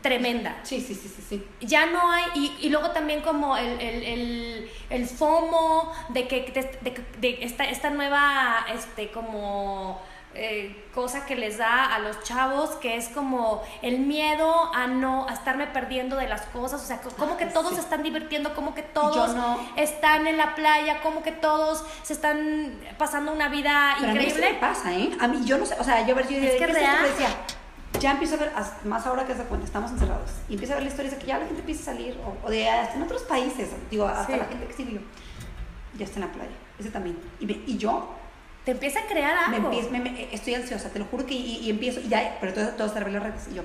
[0.00, 0.56] tremenda.
[0.62, 1.46] Sí, sí, sí, sí, sí.
[1.60, 6.40] Ya no hay, y, y luego también como el, el, el, el FOMO de que
[6.80, 10.00] de, de, esta, esta nueva, este, como...
[10.36, 15.28] Eh, cosa que les da a los chavos que es como el miedo a no
[15.28, 18.74] a estarme perdiendo de las cosas o sea como que todos se están divirtiendo como
[18.74, 19.30] que todos
[19.76, 24.56] están en la playa como que todos se están pasando una vida increíble a mí
[24.60, 27.06] pasa eh a mí yo no sé o sea yo, ver, yo, es que real.
[28.00, 28.52] ya empiezo a ver,
[28.84, 31.26] más ahora que se cuenta, estamos encerrados, y empiezo a ver la historia de que
[31.26, 34.46] ya la gente empieza a salir, o, de hasta en otros países, digo, hasta la
[34.46, 35.00] gente que sí
[35.96, 37.16] ya está en la playa, ese también.
[37.38, 38.23] Y, y yo...
[38.64, 39.68] Te empieza a crear algo.
[39.68, 42.68] Me empiezo, me, estoy ansiosa, te lo juro que, y, empiezo, y ya, pero todo,
[42.70, 43.62] todo en las redes, y yo,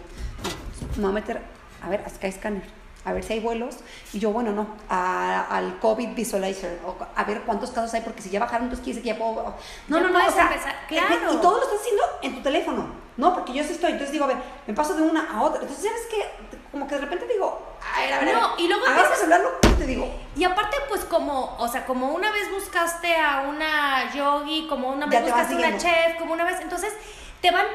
[0.98, 1.42] me voy a meter,
[1.82, 2.64] a ver, Sky Scanner,
[3.06, 3.78] a ver si hay vuelos.
[4.12, 6.80] Y yo, bueno, no, al COVID Visualizer,
[7.16, 9.56] a ver cuántos casos hay, porque si ya bajaron, entonces quiere decir que ya puedo.
[9.88, 10.50] No, no, no, o sea,
[10.88, 11.34] claro.
[11.34, 13.34] Y todo lo estás haciendo en tu teléfono, ¿no?
[13.34, 15.62] Porque yo sí estoy, entonces digo, a ver, me paso de una a otra.
[15.62, 16.58] Entonces, ¿sabes qué?
[16.72, 18.36] Como que de repente digo, a ver, a ver.
[18.36, 20.14] No, y luego agarras hablarlo, te digo.
[20.36, 25.08] Y aparte, pues, como, o sea, como una vez buscaste a una yogi, como una
[25.08, 26.94] vez buscaste a una chef, como una vez, entonces
[27.42, 27.66] te van,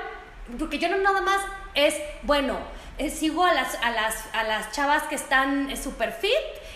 [0.59, 1.40] porque yo no nada más
[1.74, 2.57] es, bueno,
[2.98, 6.30] eh, sigo a las, a, las, a las chavas que están eh, super fit,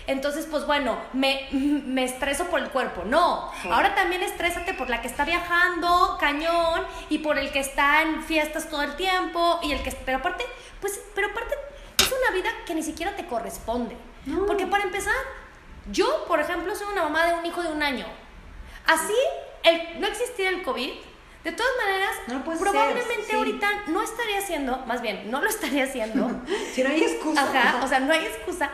[0.05, 3.03] entonces pues bueno, me, me estreso por el cuerpo.
[3.05, 8.01] No, ahora también estrésate por la que está viajando cañón y por el que está
[8.01, 9.91] en fiestas todo el tiempo y el que...
[9.91, 10.43] Pero aparte,
[10.81, 11.55] pues, pero aparte
[12.09, 13.95] es una vida que ni siquiera te corresponde.
[14.47, 15.13] Porque para empezar,
[15.91, 18.05] yo, por ejemplo, soy una mamá de un hijo de un año.
[18.85, 19.15] Así,
[19.63, 20.91] el, no existiera el COVID,
[21.43, 26.29] de todas maneras, probablemente ahorita no estaría haciendo, más bien, no lo estaría haciendo.
[26.73, 27.43] si no hay excusa.
[27.43, 28.69] Ajá, o sea, no hay excusa.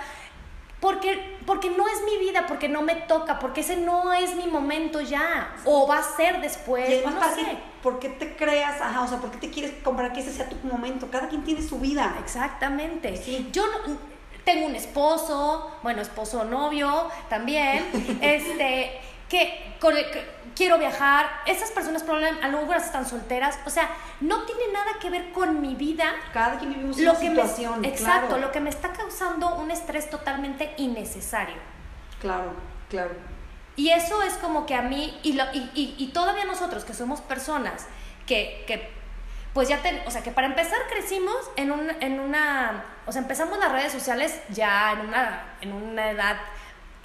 [0.86, 4.46] Porque, porque no es mi vida, porque no me toca, porque ese no es mi
[4.46, 5.56] momento ya.
[5.66, 6.88] O va a ser después.
[6.88, 7.58] Y no sé.
[7.82, 8.80] ¿Por qué te creas?
[8.80, 11.10] Ajá, o sea, ¿por qué te quieres comprar que ese sea tu momento?
[11.10, 12.16] Cada quien tiene su vida.
[12.20, 13.18] Exactamente.
[13.18, 13.50] Sí.
[13.52, 13.98] Yo no,
[14.44, 17.84] tengo un esposo, bueno, esposo novio también,
[18.22, 21.30] este, que, con el, que quiero viajar.
[21.46, 23.60] Esas personas probablemente a lo mejor están solteras.
[23.66, 23.90] O sea,
[24.22, 26.06] no tiene nada que ver con mi vida.
[26.34, 27.82] Cada quien vivimos lo una que situación.
[27.82, 31.58] Me, exacto, lo que me está causando un estrés totalmente innecesario.
[32.20, 32.54] Claro,
[32.90, 33.12] claro.
[33.76, 37.20] Y eso es como que a mí, y, lo, y, y, todavía nosotros que somos
[37.20, 37.88] personas
[38.26, 38.90] que, que
[39.54, 43.22] pues ya, ten, o sea, que para empezar crecimos en, un, en una, o sea,
[43.22, 46.38] empezamos las redes sociales ya en una, en una edad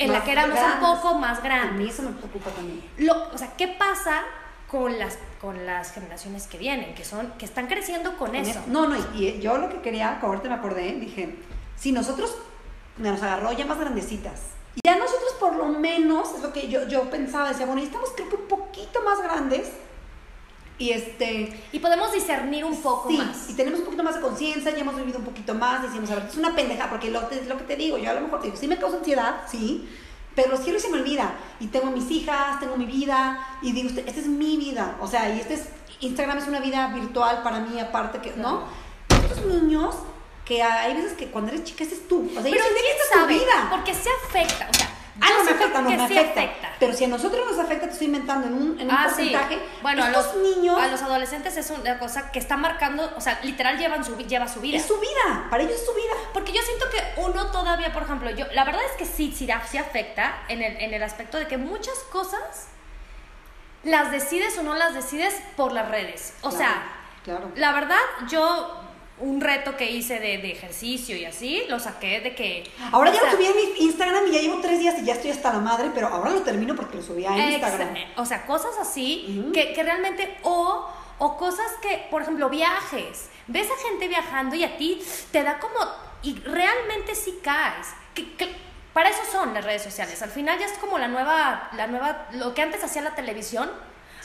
[0.00, 1.70] en la que éramos un poco más grandes.
[1.70, 2.82] A mí eso me preocupa también.
[2.98, 4.22] Lo, o sea, ¿qué pasa
[4.66, 8.60] con las, con las generaciones que vienen, que, son, que están creciendo con, eso?
[8.66, 11.36] No, no, y yo lo que quería, ahorita me acordé, dije,
[11.76, 12.34] si nosotros
[12.96, 14.40] nos agarró ya más grandecitas,
[14.84, 18.28] ya nosotros por lo menos, es lo que yo, yo pensaba, decía, bueno, estamos creo
[18.28, 19.70] que un poquito más grandes,
[20.80, 23.50] y, este, y podemos discernir un poco más.
[23.50, 26.14] Y tenemos un poquito más de conciencia, ya hemos vivido un poquito más, decimos, a
[26.14, 28.40] ver, es una pendeja, porque lo, es lo que te digo, yo a lo mejor
[28.40, 29.86] digo, sí me causa ansiedad, sí,
[30.34, 31.34] pero lo quiero y se me olvida.
[31.60, 35.28] Y tengo mis hijas, tengo mi vida, y digo, esta es mi vida, o sea,
[35.34, 35.68] y este es,
[36.00, 38.62] Instagram es una vida virtual para mí, aparte que, ¿no?
[39.10, 39.94] Estos niños
[40.46, 42.26] que hay veces que cuando eres chica, ese es tú.
[42.26, 43.68] O sea, pero quién sabe, vida.
[43.68, 44.89] Porque se afecta, o sea,
[45.20, 46.72] Ah, no me afecta, no me afecta.
[46.78, 49.58] Pero si a nosotros nos afecta, te estoy inventando en un, en un ah, porcentaje.
[49.82, 50.78] Bueno, a los niños.
[50.78, 54.48] A los adolescentes es una cosa que está marcando, o sea, literal llevan su, lleva
[54.48, 54.78] su vida.
[54.78, 56.14] Es su vida, para ellos es su vida.
[56.32, 59.48] Porque yo siento que uno todavía, por ejemplo, yo, la verdad es que sí, sí,
[59.70, 62.68] sí afecta en el, en el aspecto de que muchas cosas
[63.82, 66.34] las decides o no las decides por las redes.
[66.42, 66.82] O sea,
[67.24, 67.50] claro.
[67.56, 68.79] la verdad, yo
[69.20, 72.70] un reto que hice de, de, ejercicio y así, lo saqué de que...
[72.90, 75.30] Ahora ya lo subí en mi Instagram y ya llevo tres días y ya estoy
[75.30, 77.94] hasta la madre, pero ahora lo termino porque lo subí a Instagram.
[78.16, 80.38] O sea, cosas así que, que, realmente...
[80.42, 83.28] O, o cosas que, por ejemplo, viajes.
[83.46, 85.76] Ves a gente viajando y a ti te da como...
[86.22, 87.88] Y realmente sí caes.
[88.14, 88.48] Que, que,
[88.94, 90.22] para eso son las redes sociales.
[90.22, 91.68] Al final ya es como la nueva...
[91.74, 93.70] La nueva lo que antes hacía la televisión,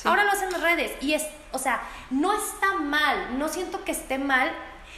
[0.05, 1.81] Ahora lo hacen las redes y es, o sea,
[2.11, 4.51] no está mal, no siento que esté mal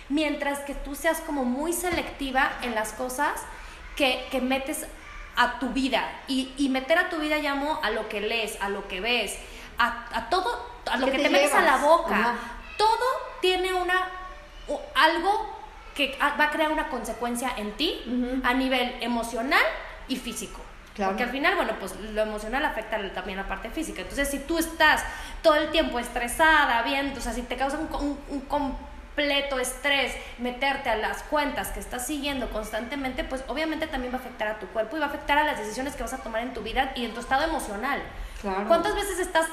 [0.10, 3.41] mientras que tú seas como muy selectiva en las cosas
[3.96, 4.86] que, que metes
[5.36, 6.04] a tu vida.
[6.28, 9.38] Y, y, meter a tu vida llamo a lo que lees, a lo que ves,
[9.78, 12.36] a, a todo, a lo que te, metes a la boca.
[12.78, 13.06] Todo
[13.41, 14.10] tiene una,
[14.96, 15.58] algo
[15.96, 19.63] que va a crear una consecuencia en ti a nivel emocional
[20.08, 20.62] y físico.
[20.96, 24.02] Porque al final, bueno, pues lo emocional afecta también la parte física.
[24.02, 25.04] Entonces, si tú estás
[25.43, 28.39] todo el tiempo estresada, bien, o sea, si te causa un, un
[29.17, 34.21] completo estrés, meterte a las cuentas que estás siguiendo constantemente, pues obviamente también va a
[34.21, 36.43] afectar a tu cuerpo y va a afectar a las decisiones que vas a tomar
[36.43, 37.99] en tu vida y en tu estado emocional.
[38.67, 39.47] ¿Cuántas veces estás,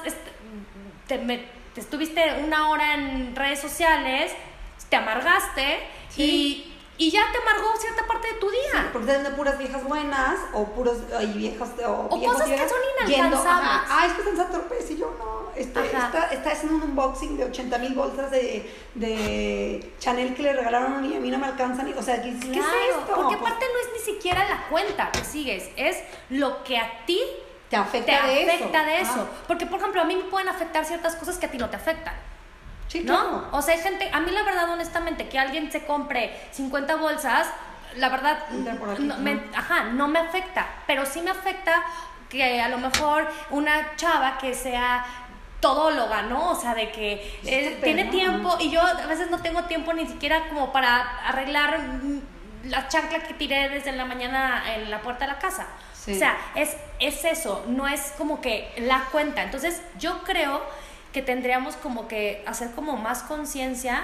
[1.07, 4.31] te, estuviste una hora en redes sociales,
[4.87, 5.79] te amargaste
[6.15, 8.71] y y ya te amargó cierta parte de tu día.
[8.73, 12.77] Sí, porque de puras viejas buenas o puros y viejas o, o cosas que son
[13.07, 13.81] inalcanzables.
[13.89, 15.35] ah, es que están en y yo no.
[15.55, 20.53] Este, está, está, haciendo un unboxing de 80 mil bolsas de, de Chanel que le
[20.53, 21.93] regalaron y a mí no me alcanzan.
[21.97, 23.13] o sea, ¿qué, es esto?
[23.15, 25.97] Porque pues aparte no es ni siquiera la cuenta que sigues, es
[26.29, 27.21] lo que a ti
[27.69, 29.27] te afecta, de, afecta de eso.
[29.47, 31.77] Porque, por ejemplo, a mí me pueden afectar ciertas cosas que a ti no te
[31.77, 32.15] afectan.
[33.03, 33.49] ¿No?
[33.51, 37.47] O sea, hay gente, a mí la verdad, honestamente, que alguien se compre 50 bolsas,
[37.95, 41.83] la verdad, no, me, ajá, no me afecta, pero sí me afecta
[42.29, 45.05] que a lo mejor una chava que sea
[45.59, 46.51] todóloga, ¿no?
[46.51, 50.05] O sea, de que eh, tiene tiempo y yo a veces no tengo tiempo ni
[50.05, 51.79] siquiera como para arreglar
[52.65, 55.67] la chancla que tiré desde la mañana en la puerta de la casa.
[56.07, 59.41] O sea, es, es eso, no es como que la cuenta.
[59.41, 60.61] Entonces, yo creo
[61.15, 64.03] que tendríamos como que hacer como más conciencia,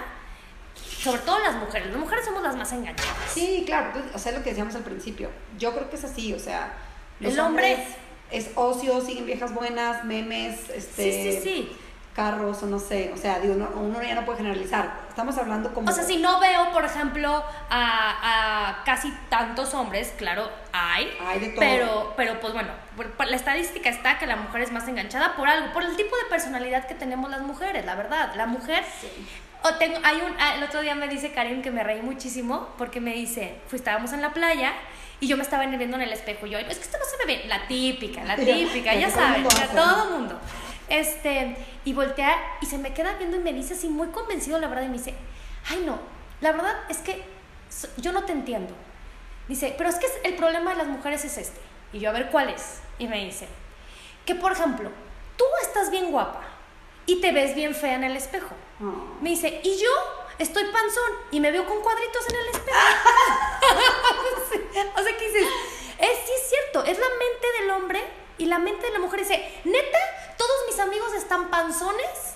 [1.04, 1.89] sobre todo las mujeres.
[1.89, 3.17] Las mujeres somos las más enganchadas.
[3.34, 5.30] Sí, claro, pues, o sea, lo que decíamos al principio.
[5.60, 6.71] Yo creo que es así, o sea,
[7.19, 7.86] los el hombre
[8.32, 11.78] es ocio, siguen viejas buenas, memes, este, sí, sí, sí.
[12.15, 15.00] Carros o no sé, o sea, digo, uno ya no puede generalizar.
[15.10, 15.89] estamos hablando como...
[15.89, 21.10] O sea, si no veo, por ejemplo, a, a casi tantos hombres, claro, hay.
[21.26, 21.60] Hay de todo.
[21.60, 22.69] Pero, pero pues bueno,
[23.17, 26.26] la estadística está que la mujer es más enganchada por algo, por el tipo de
[26.30, 28.34] personalidad que tenemos las mujeres, la verdad.
[28.36, 28.84] La mujer...
[29.63, 32.69] O tengo, hay un, ah, el otro día me dice Karim que me reí muchísimo
[32.80, 34.74] porque me dice, fue, estábamos en la playa
[35.19, 37.17] y yo me estaba viendo en el espejo y yo, es que esto no se
[37.17, 40.41] ve bien, la típica, la Ya, típica, ya todo el saben, mundo ya todo mundo.
[40.91, 44.67] Este, y voltea y se me queda viendo y me dice así muy convencido, la
[44.67, 45.15] verdad, y me dice,
[45.69, 45.97] ay no,
[46.41, 47.23] la verdad es que
[47.95, 48.73] yo no te entiendo.
[49.47, 51.62] Dice, pero es que el problema de las mujeres es este.
[51.93, 52.82] Y yo, a ver, ¿cuál es?
[52.99, 53.47] Y me dice,
[54.25, 54.91] que por ejemplo,
[55.38, 56.41] tú estás bien guapa
[57.06, 58.54] y te ves bien fea en el espejo.
[58.82, 59.21] Oh.
[59.21, 59.89] Me dice, y yo
[60.39, 62.80] estoy panzón y me veo con cuadritos en el espejo.
[64.99, 65.47] o sea, ¿qué dices?
[65.99, 68.04] Es, sí es cierto, es la mente del hombre
[68.38, 69.21] y la mente de la mujer.
[69.21, 69.99] Dice, neta,
[70.71, 72.36] mis amigos están panzones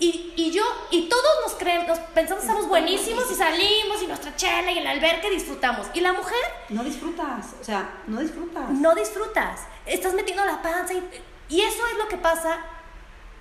[0.00, 4.06] y, y yo, y todos nos creemos, nos pensamos que estamos buenísimos y salimos y
[4.06, 5.88] nuestra chela y el albergue disfrutamos.
[5.94, 8.68] Y la mujer No disfrutas, o sea, no disfrutas.
[8.70, 9.60] no disfrutas.
[9.86, 11.02] Estás metiendo la panza y,
[11.48, 12.58] y eso es lo que pasa.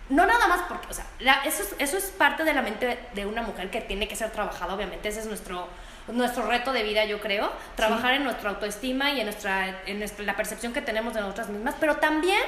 [0.09, 3.07] No nada más porque, o sea, la- eso, es, eso es parte de la mente
[3.13, 5.09] de, una mujer que tiene que ser trabajada, obviamente.
[5.09, 5.67] Ese es nuestro,
[6.07, 7.51] nuestro reto de vida, yo creo.
[7.75, 11.49] Trabajar en nuestra autoestima y en, nuestra, en nuestra- la percepción que tenemos de nosotras
[11.49, 11.75] mismas.
[11.79, 12.41] Pero también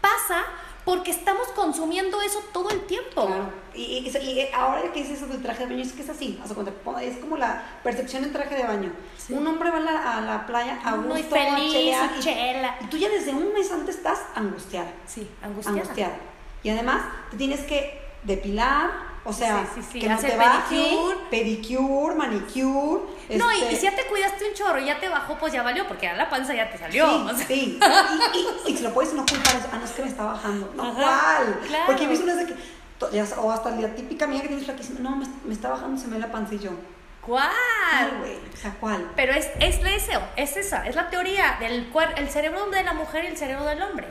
[0.00, 0.42] pasa
[0.84, 3.26] porque estamos consumiendo eso todo el tiempo.
[3.26, 3.50] Claro.
[3.74, 6.40] Y, y- y ahora que dices eso del traje de baño, es que es así.
[7.02, 8.92] es como la percepción del traje de baño.
[9.16, 9.32] Sí.
[9.32, 12.76] Un hombre va a la, a la playa a gusto, Muy feliz, y- chela.
[12.80, 14.90] Y tú ya desde un mes antes estás angustiada.
[15.06, 15.80] Sí, angustiada.
[15.80, 16.14] Angustiada.
[16.64, 18.90] Y además te tienes que depilar,
[19.24, 21.16] o sea, Sí, sí, sí, que no te pedicure.
[21.30, 23.02] pedicure, manicure.
[23.38, 25.52] No, y, este, y si ya te cuidaste un chorro y ya te bajó, pues
[25.52, 27.06] ya valió, porque ya la panza ya te salió.
[27.08, 27.46] Sí, o sea.
[27.46, 27.78] sí.
[28.34, 29.56] Y, y, y se lo puedes no culpar.
[29.56, 30.72] eso, Ah, no es que me está bajando.
[30.76, 31.60] No, Ajá, ¿cuál?
[31.66, 31.84] claro.
[31.86, 32.54] Porque he visto unas de que.
[33.12, 35.00] ya o hasta la típica amiga que tienes flaquísima.
[35.00, 36.70] No, me, me está bajando, se me ve la panza y yo.
[37.20, 37.52] ¿Cuál?
[38.18, 38.36] Güey.
[38.52, 39.08] O sea, ¿cuál?
[39.14, 43.22] Pero es, es eso, es esa, es la teoría del el cerebro de la mujer
[43.24, 44.08] y el cerebro del hombre.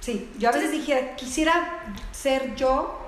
[0.00, 1.80] Sí, yo a veces dijera, quisiera
[2.12, 3.03] ser yo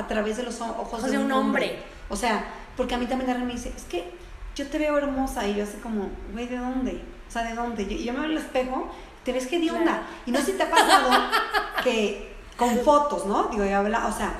[0.00, 1.78] a través de los ojos, de un hombre.
[2.08, 2.44] O sea,
[2.76, 4.10] porque a mí también la gente me dice, es que
[4.54, 5.46] yo te veo hermosa.
[5.46, 7.02] Y yo así como, güey, ¿de dónde?
[7.28, 7.82] O sea, ¿de dónde?
[7.82, 8.90] Y yo me veo en el espejo,
[9.24, 9.84] te ves que de onda.
[9.84, 10.02] Claro.
[10.26, 11.10] Y no sé si te ha pasado
[11.84, 13.44] que con fotos, ¿no?
[13.44, 14.34] Digo, yo habla, o sea,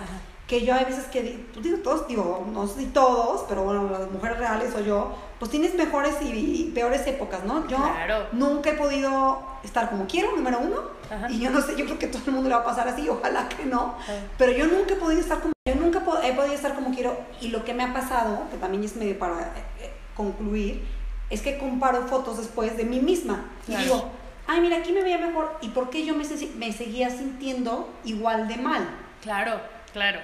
[0.46, 3.88] que yo hay veces que, pues digo todos, digo, no sé si todos, pero bueno,
[3.88, 7.66] las mujeres reales o yo, pues tienes mejores y, y peores épocas, ¿no?
[7.66, 8.26] Yo Claro.
[8.33, 10.76] nunca he podido estar como quiero, número uno,
[11.11, 11.29] Ajá.
[11.31, 13.09] y yo no sé, yo creo que todo el mundo le va a pasar así,
[13.09, 14.12] ojalá que no, Ajá.
[14.38, 17.48] pero yo nunca he podido estar como, yo nunca he podido estar como quiero, y
[17.48, 19.44] lo que me ha pasado, que también es medio para eh,
[19.81, 20.85] eh, concluir,
[21.31, 23.81] es que comparo fotos después de mí misma, Claro.
[23.81, 24.11] y digo,
[24.46, 26.24] ay, mira, aquí me veía mejor, ¿y por qué yo me,
[26.59, 28.87] me seguía sintiendo igual de mal?
[29.22, 29.59] Claro,
[29.94, 30.20] claro.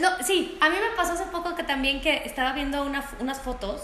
[0.00, 3.40] No, sí, a mí me pasó hace poco que también que estaba viendo una- unas
[3.40, 3.82] fotos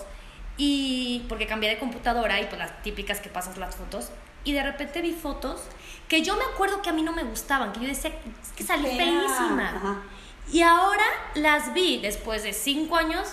[0.63, 4.11] y porque cambié de computadora y pues las típicas que pasas las fotos
[4.45, 5.63] y de repente vi fotos
[6.07, 8.11] que yo me acuerdo que a mí no me gustaban, que yo decía,
[8.43, 9.71] es que salí feísima.
[9.75, 10.03] Ajá.
[10.53, 13.29] Y ahora las vi después de cinco años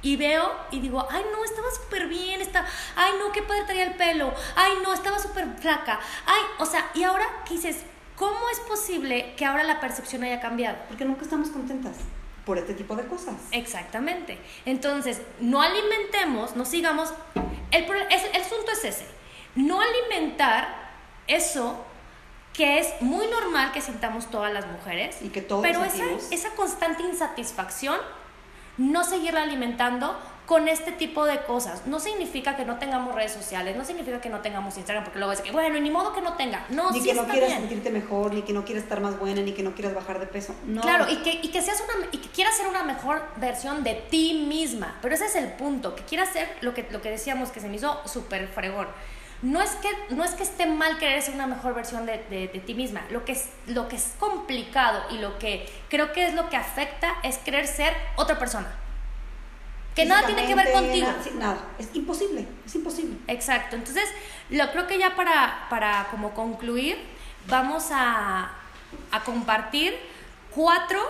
[0.00, 3.82] y veo y digo, ay no, estaba súper bien, está, ay no, qué padre traía
[3.82, 7.78] el pelo, ay no, estaba súper flaca, ay, o sea, y ahora ¿qué dices,
[8.14, 10.78] ¿cómo es posible que ahora la percepción haya cambiado?
[10.86, 11.96] Porque nunca estamos contentas
[12.44, 13.34] por este tipo de cosas.
[13.52, 14.38] Exactamente.
[14.66, 17.12] Entonces, no alimentemos, no sigamos.
[17.70, 19.06] El, es- el asunto es ese.
[19.54, 20.90] No alimentar
[21.26, 21.84] eso
[22.52, 25.18] que es muy normal que sintamos todas las mujeres.
[25.22, 27.96] Y que todos Pero esa, esa constante insatisfacción,
[28.76, 30.18] no seguirla alimentando
[30.50, 31.86] con este tipo de cosas.
[31.86, 35.30] No significa que no tengamos redes sociales, no significa que no tengamos Instagram, porque luego
[35.32, 36.66] es que, bueno, ni modo que no tenga.
[36.70, 37.60] No, ni sí que no está quieras bien.
[37.60, 40.26] sentirte mejor, ni que no quieras estar más buena, ni que no quieras bajar de
[40.26, 40.52] peso.
[40.66, 40.80] No.
[40.82, 43.94] Claro, y que, y que seas una y que quieras ser una mejor versión de
[43.94, 44.98] ti misma.
[45.00, 47.68] Pero ese es el punto, que quieras ser lo que, lo que decíamos que se
[47.68, 48.88] me hizo súper fregón.
[49.42, 52.48] No es, que, no es que esté mal querer ser una mejor versión de, de-
[52.48, 53.02] de ti misma.
[53.10, 56.56] Lo que, es, lo que es complicado y lo que creo que es lo que
[56.56, 58.66] afecta es querer ser otra persona.
[60.02, 61.08] Que nada tiene que ver contigo.
[61.34, 61.58] Nada.
[61.78, 63.16] Es imposible, es imposible.
[63.26, 63.76] Exacto.
[63.76, 64.04] Entonces,
[64.50, 66.98] lo creo que ya para, para como concluir,
[67.48, 68.50] vamos a,
[69.10, 69.94] a compartir
[70.54, 71.00] cuatro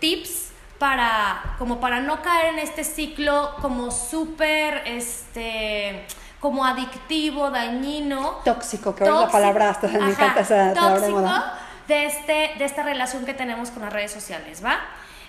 [0.00, 6.06] tips para como para no caer en este ciclo como súper este
[6.40, 8.40] como adictivo, dañino.
[8.44, 11.58] Tóxico, que es la palabra hasta me encanta esa palabra de tóxico moda.
[11.88, 14.78] de este de esta relación que tenemos con las redes sociales, ¿va?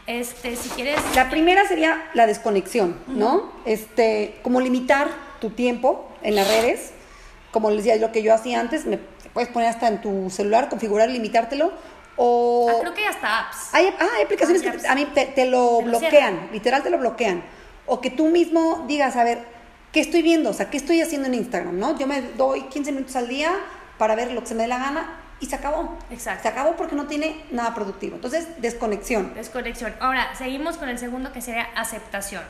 [0.07, 3.51] Este, si quieres La primera sería la desconexión, ¿no?
[3.65, 5.09] Este, como limitar
[5.41, 6.91] tu tiempo en las redes.
[7.51, 8.99] Como les decía, lo que yo hacía antes, me
[9.33, 11.71] puedes poner hasta en tu celular, configurar, limitártelo
[12.17, 12.67] o...
[12.69, 13.73] Ah, creo que hay hasta apps.
[13.73, 14.85] Hay, ah, hay aplicaciones Hay que apps.
[14.85, 17.43] a mí te, te lo Te bloquean, literal te lo bloquean.
[17.87, 19.39] O que tú mismo digas, a ver,
[19.91, 20.51] ¿qué estoy viendo?
[20.51, 21.79] O sea, ¿qué estoy haciendo en Instagram?
[21.79, 21.97] ¿no?
[21.97, 23.53] Yo me doy 15 minutos al día
[23.97, 25.97] para ver lo que se me dé la gana y se acabó.
[26.09, 26.43] Exacto.
[26.43, 28.15] Se acabó porque no tiene nada productivo.
[28.15, 29.33] Entonces, desconexión.
[29.33, 29.93] Desconexión.
[29.99, 32.43] Ahora, seguimos con el segundo que sería aceptación.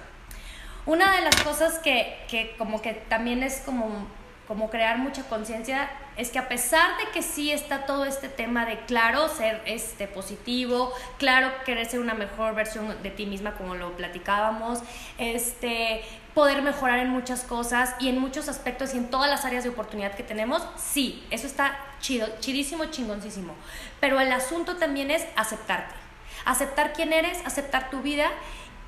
[0.86, 4.08] Una de las cosas que, que como que también es como,
[4.48, 8.66] como crear mucha conciencia es que a pesar de que sí está todo este tema
[8.66, 13.76] de claro ser este positivo, claro querer ser una mejor versión de ti misma como
[13.76, 14.80] lo platicábamos,
[15.18, 16.04] este
[16.36, 19.70] poder mejorar en muchas cosas y en muchos aspectos y en todas las áreas de
[19.70, 23.56] oportunidad que tenemos, sí, eso está chido, chidísimo, chingoncísimo.
[24.02, 25.96] Pero el asunto también es aceptarte.
[26.44, 28.30] Aceptar quién eres, aceptar tu vida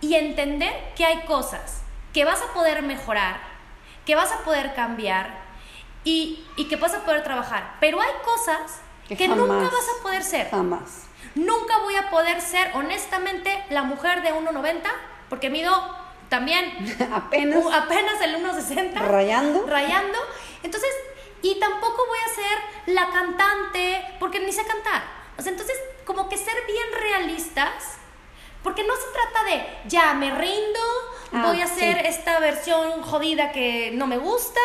[0.02, 1.82] y entender que hay cosas
[2.14, 3.40] que vas a poder mejorar,
[4.06, 5.40] que vas a poder cambiar
[6.04, 7.78] y, y que vas a poder trabajar.
[7.80, 10.50] Pero hay cosas Que que, nunca vas a poder ser.
[10.50, 11.06] Jamás.
[11.34, 14.82] Nunca voy a poder ser, honestamente, la mujer de 1,90
[15.30, 15.72] porque mido
[16.30, 16.72] también
[17.14, 19.66] Apenas uh, apenas el 1,60 rayando.
[19.68, 20.18] rayando.
[20.64, 20.90] Entonces,
[21.42, 25.04] y tampoco voy a ser la cantante, porque ni sé cantar.
[25.38, 27.98] O sea, entonces, como que ser bien realistas,
[28.64, 30.80] porque no se trata de, ya me rindo,
[31.34, 32.08] Ah, voy a hacer sí.
[32.08, 34.62] esta versión jodida que no me gusta.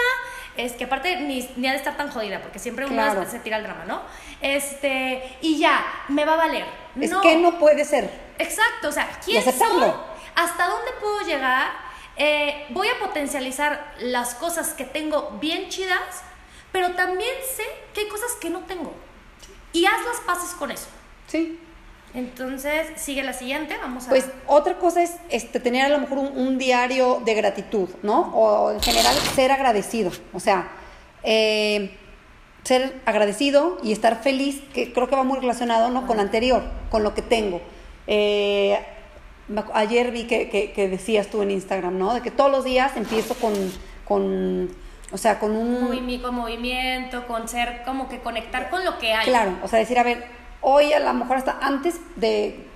[0.57, 3.57] Es que aparte ni, ni ha de estar tan jodida, porque siempre uno se tira
[3.57, 4.03] el drama, ¿no?
[4.41, 6.67] Este, y ya, me va a valer.
[7.01, 8.11] Es que no puede ser.
[8.39, 9.93] Exacto, o sea, ¿quién soy?
[10.35, 11.71] ¿Hasta dónde puedo llegar?
[12.17, 16.23] Eh, voy a potencializar las cosas que tengo bien chidas,
[16.71, 17.65] pero también sé
[17.95, 18.93] que hay cosas que no tengo.
[19.73, 20.89] Y haz las paces con eso.
[21.27, 21.59] Sí.
[22.15, 24.11] Entonces, sigue la siguiente, vamos a...
[24.11, 28.35] Pues otra cosa es este, tener a lo mejor un, un diario de gratitud, ¿no?
[28.35, 30.13] O en general ser agradecido.
[30.35, 30.71] O sea,
[31.23, 31.97] eh,
[32.65, 36.07] ser agradecido y estar feliz, que creo que va muy relacionado, ¿no?
[36.07, 37.63] Con lo anterior, con lo que tengo.
[38.07, 38.79] Eh,
[39.75, 42.15] ayer vi que, que- que decías tú en Instagram, ¿no?
[42.15, 43.53] De que todos los días empiezo con,
[44.05, 44.71] con
[45.13, 45.89] o sea, con un...
[45.91, 49.27] Movimi- con movimiento, con ser como que conectar con lo que hay.
[49.27, 50.25] Claro, o sea, decir, a ver,
[50.61, 52.67] hoy a lo mejor hasta antes de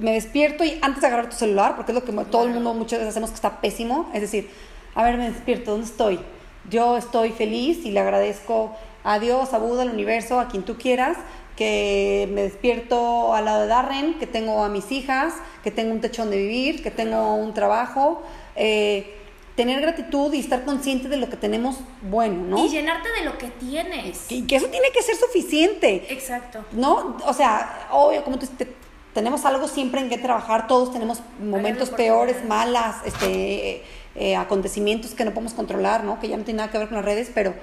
[0.00, 2.74] me despierto y antes de agarrar tu celular, porque es lo que todo el mundo
[2.74, 4.50] muchas veces hacemos que está pésimo, es decir,
[4.94, 6.20] a ver, me despierto, ¿dónde estoy?
[6.68, 10.76] Yo estoy feliz y le agradezco a Dios, a Buda, al universo, a quien tú
[10.76, 11.16] quieras,
[11.56, 15.34] que me despierto al lado de Darren, que tengo a mis hijas,
[15.64, 18.22] que tengo un techo donde vivir, que tengo un trabajo,
[18.54, 19.14] eh,
[19.56, 22.64] tener gratitud y estar consciente de lo que tenemos bueno, ¿no?
[22.64, 24.30] Y llenarte de lo que tienes.
[24.30, 26.06] Y que eso tiene que ser suficiente.
[26.10, 26.62] Exacto.
[26.72, 27.16] ¿no?
[27.24, 28.68] O sea, obvio, como tú te-
[29.14, 33.82] tenemos algo siempre en que trabajar, todos tenemos momentos peores, malas, este,
[34.14, 36.20] eh, acontecimientos que no podemos controlar, ¿no?
[36.20, 37.54] Que ya no tiene nada que ver con las redes, pero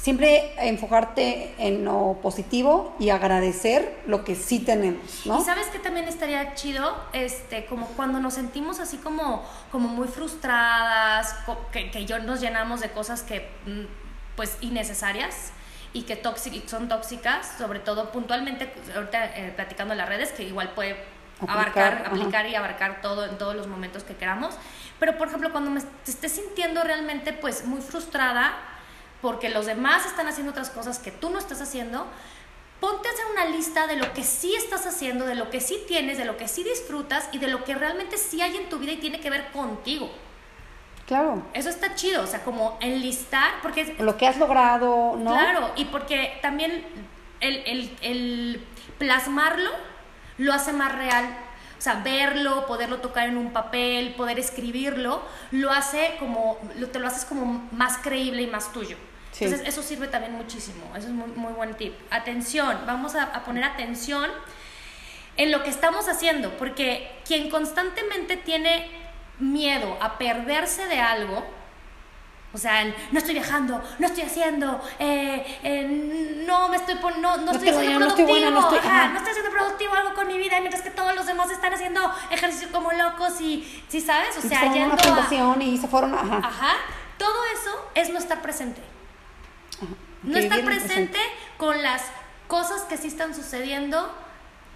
[0.00, 5.40] siempre enfocarte en lo positivo y agradecer lo que sí tenemos, ¿no?
[5.40, 10.08] Y sabes que también estaría chido, este, como cuando nos sentimos así como, como muy
[10.08, 11.36] frustradas,
[11.72, 13.84] que, que yo nos llenamos de cosas que, mm,
[14.36, 15.52] pues, innecesarias
[15.92, 20.44] y que tóxic- son tóxicas, sobre todo puntualmente, ahorita eh, platicando en las redes, que
[20.44, 20.96] igual puede
[21.42, 22.06] Aplicar, abarcar, ajá.
[22.10, 24.54] aplicar y abarcar todo en todos los momentos que queramos.
[24.98, 28.54] Pero, por ejemplo, cuando me te estés sintiendo realmente, pues, muy frustrada,
[29.22, 32.06] porque los demás están haciendo otras cosas que tú no estás haciendo,
[32.80, 35.82] ponte a hacer una lista de lo que sí estás haciendo, de lo que sí
[35.86, 38.78] tienes, de lo que sí disfrutas y de lo que realmente sí hay en tu
[38.78, 40.10] vida y tiene que ver contigo.
[41.06, 41.42] Claro.
[41.54, 45.32] Eso está chido, o sea, como enlistar, porque Lo que has logrado, ¿no?
[45.32, 46.84] claro, y porque también
[47.40, 48.66] el, el- el
[48.98, 49.70] plasmarlo
[50.38, 51.26] lo hace más real.
[51.78, 56.98] O sea, verlo, poderlo tocar en un papel, poder escribirlo, lo hace como, lo, te
[56.98, 58.96] lo haces como más creíble y más tuyo.
[59.40, 59.44] Sí.
[59.46, 60.84] Entonces, eso sirve también muchísimo.
[60.96, 61.94] Eso es muy, muy buen tip.
[62.10, 64.30] Atención, vamos a, a poner atención
[65.36, 68.90] en lo que estamos haciendo, porque quien constantemente tiene
[69.38, 71.42] miedo a perderse de algo,
[72.52, 77.10] o sea, el, no estoy viajando, no estoy haciendo, eh, eh, no me estoy no,
[77.20, 79.50] no, No estoy haciendo dinero, no estoy productivo, buena, no estoy- ajá, no estoy haciendo
[79.52, 83.40] productivo algo con mi vida, mientras que todos los demás están haciendo ejercicio como locos
[83.40, 84.36] y, ¿sí sabes?
[84.36, 86.36] O sea, a yendo a, y se fueron, ajá.
[86.44, 86.72] Ajá.
[87.16, 88.82] Todo eso es no estar presente.
[90.22, 91.18] No estar presente
[91.56, 92.02] con las
[92.46, 94.12] cosas que sí están sucediendo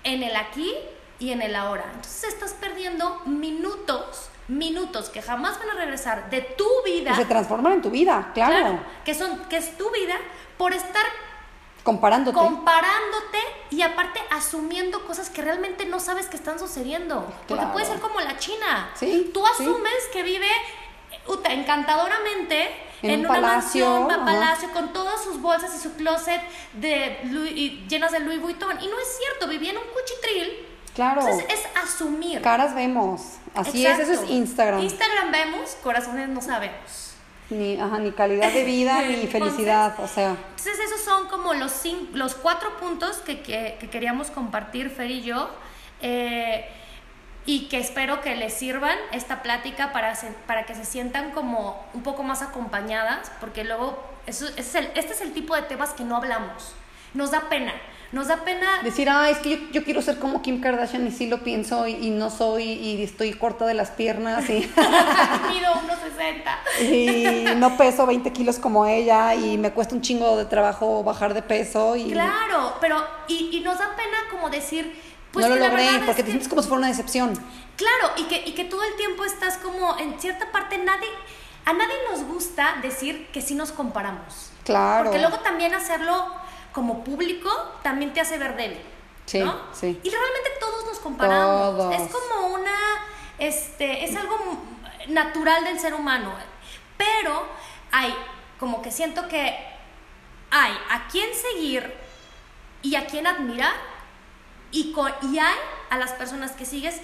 [0.05, 0.72] en el aquí
[1.18, 1.84] y en el ahora.
[1.95, 7.11] Entonces estás perdiendo minutos, minutos que jamás van a regresar de tu vida.
[7.11, 8.53] Que se transforman en tu vida, claro.
[8.59, 10.16] claro, que son que es tu vida
[10.57, 11.05] por estar
[11.82, 12.38] Comparándote.
[12.38, 13.38] comparándote
[13.70, 17.26] y aparte asumiendo cosas que realmente no sabes que están sucediendo.
[17.47, 17.72] Porque Claro.
[17.72, 18.90] puede ser como la China.
[18.95, 19.62] Sí, Tú sí.
[19.64, 20.49] asumes que vive
[21.26, 22.70] uta, encantadoramente
[23.05, 24.24] En en, un una palacio, mansión, ajá.
[24.24, 26.40] palacio, con todas sus bolsas y su closet
[26.72, 28.72] de Louis- y llenas de Louis Vuitton.
[28.82, 30.66] Y no es cierto, vivía en un cuchitril.
[30.94, 31.20] Claro.
[31.22, 32.40] Entonces es asumir.
[32.42, 33.20] Caras vemos.
[33.55, 34.80] Así es, eso es Instagram.
[34.82, 37.12] Instagram vemos, corazones no sabemos.
[37.50, 39.94] Ni, ajá, ni calidad de vida, ni Entonces- felicidad.
[40.00, 44.30] O sea, Entonces esos son como los, cin- los cuatro puntos que, que- que queríamos
[44.30, 45.50] compartir Fer y yo
[46.00, 46.68] eh,
[47.47, 51.84] y que espero que les sirvan esta plática para, se- para que se sientan como
[51.95, 55.62] un poco más acompañadas porque luego eso, ese es el- este es el tipo de
[55.62, 56.72] temas que no hablamos.
[57.12, 57.72] Nos da pena,
[58.11, 61.12] nos da pena decir, ah, es que yo, yo quiero ser como Kim Kardashian y
[61.12, 64.55] sí lo pienso y, y no soy y estoy corta de las piernas y,
[65.53, 66.90] mido 1.60.
[66.90, 71.34] y no peso 20 kilos como ella y me cuesta un chingo de trabajo bajar
[71.34, 75.01] de peso y Claro, pero y, y nos da pena como decir,
[75.35, 77.35] pues no lo logré es porque te sientes como si fuera una decepción.
[77.76, 81.09] Claro, y que, y que todo el tiempo estás como, en cierta parte, nadie,
[81.64, 84.53] a nadie nos gusta decir que sí nos comparamos.
[84.64, 85.05] Claro.
[85.05, 86.26] Porque luego también hacerlo
[86.72, 87.51] como público
[87.82, 88.80] también te hace ver débil.
[89.26, 89.61] Sí, ¿no?
[89.72, 89.99] sí.
[90.03, 91.76] Y realmente todos nos comparamos.
[91.76, 91.95] Todos.
[91.95, 92.76] Es como una,
[93.39, 94.39] este, es algo
[95.09, 96.32] natural del ser humano.
[96.97, 97.45] Pero
[97.91, 98.14] hay,
[98.61, 99.57] como que siento que
[100.51, 101.93] hay a quién seguir
[102.82, 103.93] y a quién admirar
[104.75, 105.57] y, co- y hay
[105.91, 107.01] a las personas que sigues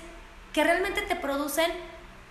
[0.52, 1.70] que realmente te producen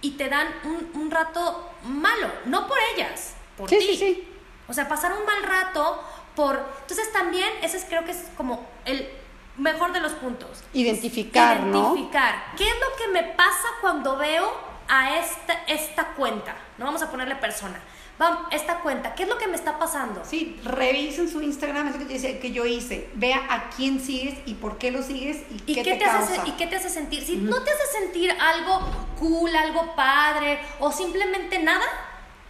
[0.01, 3.85] y te dan un, un rato malo, no por ellas, por Sí, ti.
[3.87, 4.33] sí, sí.
[4.67, 6.03] O sea, pasar un mal rato
[6.35, 6.61] por...
[6.81, 9.09] Entonces también ese es, creo que es como el
[9.57, 10.63] mejor de los puntos.
[10.73, 11.79] Identificar, ¿no?
[11.95, 12.53] Identificar.
[12.57, 14.53] ¿Qué es lo que me pasa cuando veo
[14.87, 16.55] a esta, esta cuenta?
[16.77, 17.79] No vamos a ponerle persona.
[18.19, 20.21] Vamos, esta cuenta, ¿qué es lo que me está pasando?
[20.25, 23.09] Sí, revisen su Instagram, es lo que, yo decía que yo hice.
[23.13, 26.05] Vea a quién sigues y por qué lo sigues y, ¿Y qué, qué, te, te
[26.05, 26.47] hace, causa.
[26.47, 27.23] ¿Y qué te hace sentir?
[27.23, 28.81] Si no te hace sentir algo
[29.17, 31.85] cool, algo padre o simplemente nada,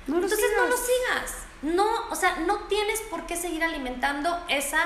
[0.07, 0.87] No entonces no lo sigas.
[1.29, 1.35] sigas.
[1.61, 4.79] No, o sea, no tienes por qué seguir alimentando esa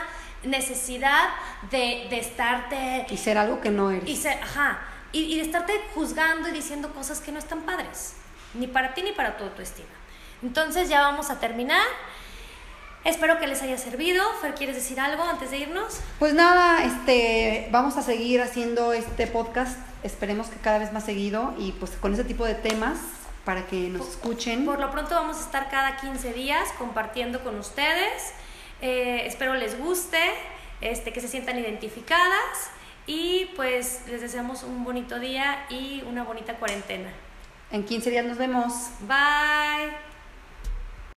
[0.44, 1.30] necesidad
[1.72, 4.10] de, de estarte Y ser algo que no eres.
[4.10, 4.82] y ser, ajá,
[5.14, 8.16] y, y de estarte juzgando y diciendo cosas que no están padres,
[8.54, 9.88] ni para ti ni para tu autoestima.
[10.44, 11.88] Entonces ya vamos a terminar.
[13.06, 14.24] Espero que les haya servido.
[14.42, 16.00] Fer, ¿quieres decir algo antes de irnos?
[16.20, 19.78] Pues nada, este, vamos a seguir haciendo este podcast.
[20.04, 22.98] Esperemos que cada vez más seguido y pues con ese tipo de temas
[23.46, 24.66] para que nos escuchen.
[24.66, 28.34] Por lo pronto vamos a estar cada 15 días compartiendo con ustedes.
[28.82, 30.20] Eh, espero les guste,
[30.82, 32.70] este, que se sientan identificadas
[33.06, 37.10] y pues les deseamos un bonito día y una bonita cuarentena.
[37.72, 38.74] En 15 días nos vemos.
[39.02, 40.13] Bye.